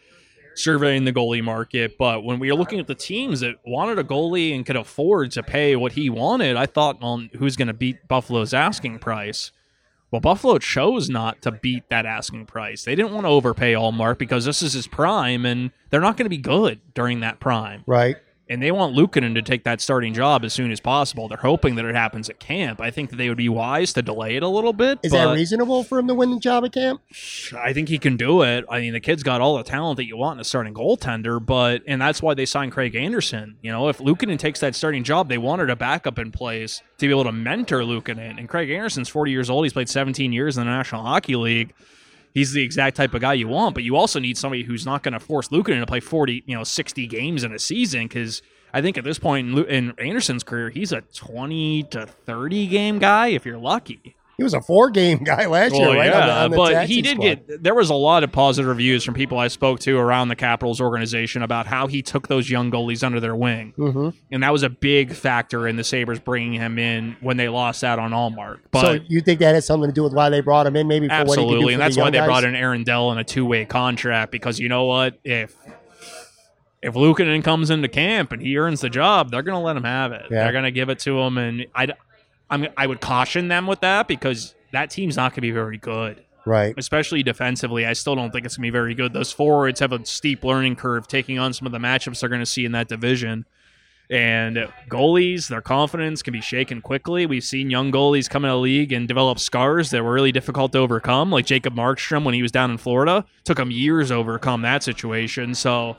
[0.58, 1.96] surveying the goalie market.
[1.98, 5.32] But when we were looking at the teams that wanted a goalie and could afford
[5.32, 9.52] to pay what he wanted, I thought, well, who's going to beat Buffalo's asking price?
[10.10, 12.84] Well, Buffalo chose not to beat that asking price.
[12.84, 16.26] They didn't want to overpay Ullmark because this is his prime, and they're not going
[16.26, 18.16] to be good during that prime Right.
[18.48, 21.26] And they want Luukkonen to take that starting job as soon as possible.
[21.26, 22.80] They're hoping that it happens at camp.
[22.80, 25.00] I think that they would be wise to delay it a little bit.
[25.02, 27.00] Is that reasonable for him to win the job at camp?
[27.56, 28.64] I think he can do it.
[28.70, 31.44] I mean, the kid's got all the talent that you want in a starting goaltender,
[31.44, 33.56] but and that's why they signed Craig Anderson.
[33.62, 37.06] You know, if Luukkonen takes that starting job, they wanted a backup in place to
[37.06, 38.38] be able to mentor Luukkonen.
[38.38, 39.64] And Craig Anderson's 40 years old.
[39.64, 41.74] He's played 17 years in the National Hockey League.
[42.36, 45.02] He's the exact type of guy you want, but you also need somebody who's not
[45.02, 48.42] going to force Luukkonen to play 40, you know, 60 games in a season because
[48.74, 52.98] I think at this point in, in Anderson's career, he's a 20 to 30 game
[52.98, 54.15] guy if you're lucky.
[54.38, 56.10] He was a four game guy last Well, year, right?
[56.10, 57.46] yeah, on the, on the but he did squad.
[57.48, 57.62] get.
[57.62, 60.78] There was a lot of positive reviews from people I spoke to around the Capitals
[60.78, 64.12] organization about how he took those young goalies under their wing, Mhm.
[64.30, 67.82] and that was a big factor in the Sabres bringing him in when they lost
[67.82, 68.58] out on Ullmark.
[68.72, 70.86] But so you think that has something to do with why they brought him in?
[70.86, 72.26] Maybe for what he do Absolutely, and the that's why they guys?
[72.26, 75.18] brought in Aaron Dell in a two-way contract because you know what?
[75.24, 75.54] If
[76.82, 79.82] if Luukkonen comes into camp and he earns the job, they're going to let him
[79.84, 80.22] have it.
[80.30, 80.44] Yeah.
[80.44, 81.88] They're going to give it to him, and I,
[82.50, 85.78] I'm, I would caution them with that because that team's not going to be very
[85.78, 86.74] good, right.
[86.76, 87.86] especially defensively.
[87.86, 89.12] I still don't think it's going to be very good.
[89.12, 92.40] Those forwards have a steep learning curve taking on some of the matchups they're going
[92.40, 93.46] to see in that division.
[94.08, 97.26] And goalies, their confidence can be shaken quickly.
[97.26, 100.70] We've seen young goalies come in the league and develop scars that were really difficult
[100.72, 103.24] to overcome, like Jacob Markstrom when he was down in Florida.
[103.42, 105.56] Took him years to overcome that situation.
[105.56, 105.96] So,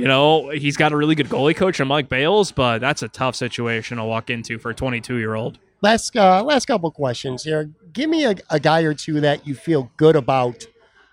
[0.00, 3.08] you know, he's got a really good goalie coach in Mike Bales, but that's a
[3.08, 5.58] tough situation to walk into for a 22 year old.
[5.82, 7.70] Last uh, last couple questions here.
[7.92, 10.66] Give me a, a guy or two that you feel good about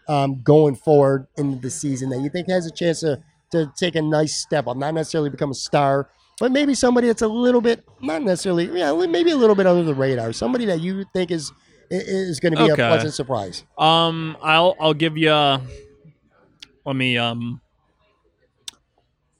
[0.07, 3.21] um, going forward into the season that you think has a chance to,
[3.51, 6.09] to take a nice step up, not necessarily become a star,
[6.39, 9.83] but maybe somebody that's a little bit, not necessarily, yeah, maybe a little bit under
[9.83, 10.33] the radar.
[10.33, 11.51] Somebody that you think is
[11.89, 12.83] is going to be Okay.
[12.83, 13.63] a pleasant surprise.
[13.77, 15.31] Um, I'll I'll give you.
[15.31, 17.61] Let me um.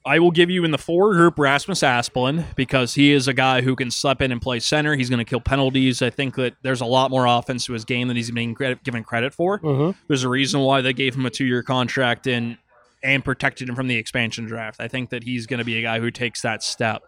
[0.08, 3.62] I will give you in the forward group Rasmus Asplund because he is a guy
[3.62, 4.96] who can step in and play center.
[4.96, 6.02] He's going to kill penalties.
[6.02, 8.84] I think that there's a lot more offense to his game than he's being credit,
[8.84, 9.60] given credit for.
[9.60, 10.00] Mm-hmm.
[10.08, 12.58] There's a reason why they gave him a two year contract and
[13.04, 14.80] and protected him from the expansion draft.
[14.80, 17.04] I think that he's going to be a guy who takes that step.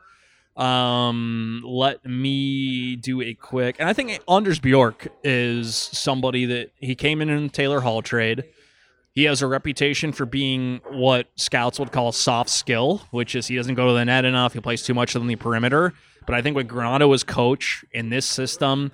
[0.58, 6.96] Um, let me do a quick, and I think Anders Bjork is somebody that he
[6.96, 8.44] came in in the Taylor Hall trade.
[9.20, 13.58] He has a reputation for being what scouts would call soft skill, which is he
[13.58, 14.54] doesn't go to the net enough.
[14.54, 15.92] He plays too much on the perimeter.
[16.26, 18.94] But I think with Granato as coach in this system,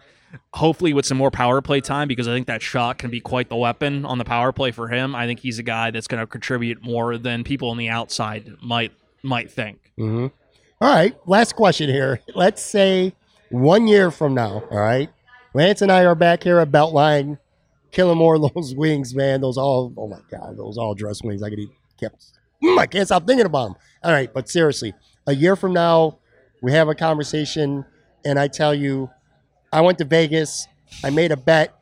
[0.55, 3.49] hopefully with some more power play time, because I think that shot can be quite
[3.49, 5.13] the weapon on the power play for him.
[5.13, 8.49] I think he's a guy that's going to contribute more than people on the outside
[8.63, 9.91] might might think.
[9.99, 10.25] Mm-hmm.
[10.81, 12.19] All right, last question here.
[12.33, 13.13] Let's say
[13.51, 15.11] one year from now, all right,
[15.53, 17.37] Lance and I are back here at Beltline,
[17.95, 19.41] killing more of those wings, man.
[19.41, 21.41] Those all, oh my God, those all dress wings.
[21.41, 21.69] I could eat,
[21.99, 22.23] kept,
[22.63, 23.75] mm, I can't stop thinking about them.
[24.03, 24.93] All right, but seriously,
[25.25, 26.19] a year from now,
[26.61, 27.85] we have a conversation,
[28.23, 29.09] and I tell you,
[29.71, 30.67] I went to Vegas,
[31.03, 31.73] I made a bet.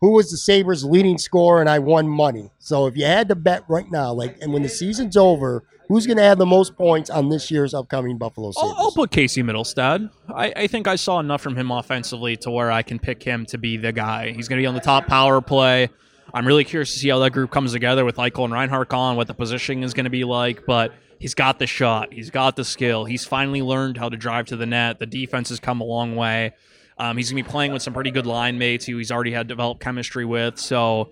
[0.00, 2.50] Who was the Sabres' leading scorer, and I won money.
[2.58, 6.06] So if you had to bet right now, like, and when the season's over, who's
[6.06, 8.74] going to have the most points on this year's upcoming Buffalo Sabres?
[8.76, 10.10] I'll, I'll put Casey Mittelstadt.
[10.28, 13.46] I, I think I saw enough from him offensively to where I can pick him
[13.46, 14.32] to be the guy.
[14.32, 15.88] He's going to be on the top power play.
[16.34, 19.16] I'm really curious to see how that group comes together with Eichel and Reinhart gone,
[19.16, 20.66] what the positioning is going to be like.
[20.66, 23.06] But he's got the shot, he's got the skill.
[23.06, 24.98] He's finally learned how to drive to the net.
[24.98, 26.52] The defense has come a long way.
[26.98, 29.32] Um, he's going to be playing with some pretty good line mates who he's already
[29.32, 30.58] had developed chemistry with.
[30.58, 31.10] So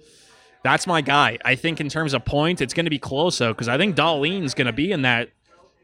[0.62, 1.39] that's my guy.
[1.45, 3.97] I think in terms of points, it's going to be close though, because I think
[3.97, 5.30] Dahlin's going to be in that.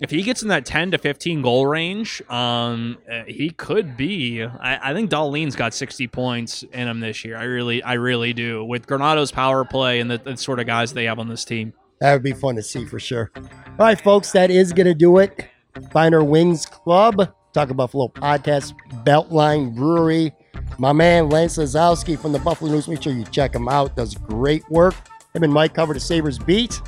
[0.01, 4.43] If he gets in that 10 to 15 goal range, um, uh, he could be.
[4.43, 7.37] I, I think Dahlin's got 60 points in him this year.
[7.37, 8.65] I really, I really do.
[8.65, 11.75] With Granato's power play and the, the sort of guys they have on this team.
[12.01, 13.31] That would be fun to see for sure.
[13.37, 13.45] All
[13.79, 15.51] right, folks, that is going to do it.
[15.93, 18.75] Finer Wings Club, Talk about Buffalo podcast,
[19.05, 20.33] Beltline Brewery.
[20.79, 22.87] My man, Lance Lysowski from the Buffalo News.
[22.87, 23.97] Make sure you check him out.
[23.97, 24.95] Does great work.
[25.35, 26.81] Him and Mike cover the Sabres beat.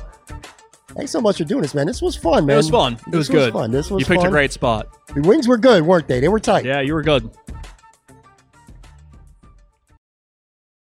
[0.89, 1.87] Thanks so much for doing this, man.
[1.87, 2.53] This was fun, man.
[2.53, 2.93] It was fun.
[2.93, 3.51] It This was good.
[3.53, 3.71] fun.
[3.71, 4.27] This was you picked fun.
[4.27, 4.87] a great spot.
[5.13, 6.19] The wings were good, weren't they?
[6.19, 6.65] They were tight.
[6.65, 7.29] Yeah, you were good.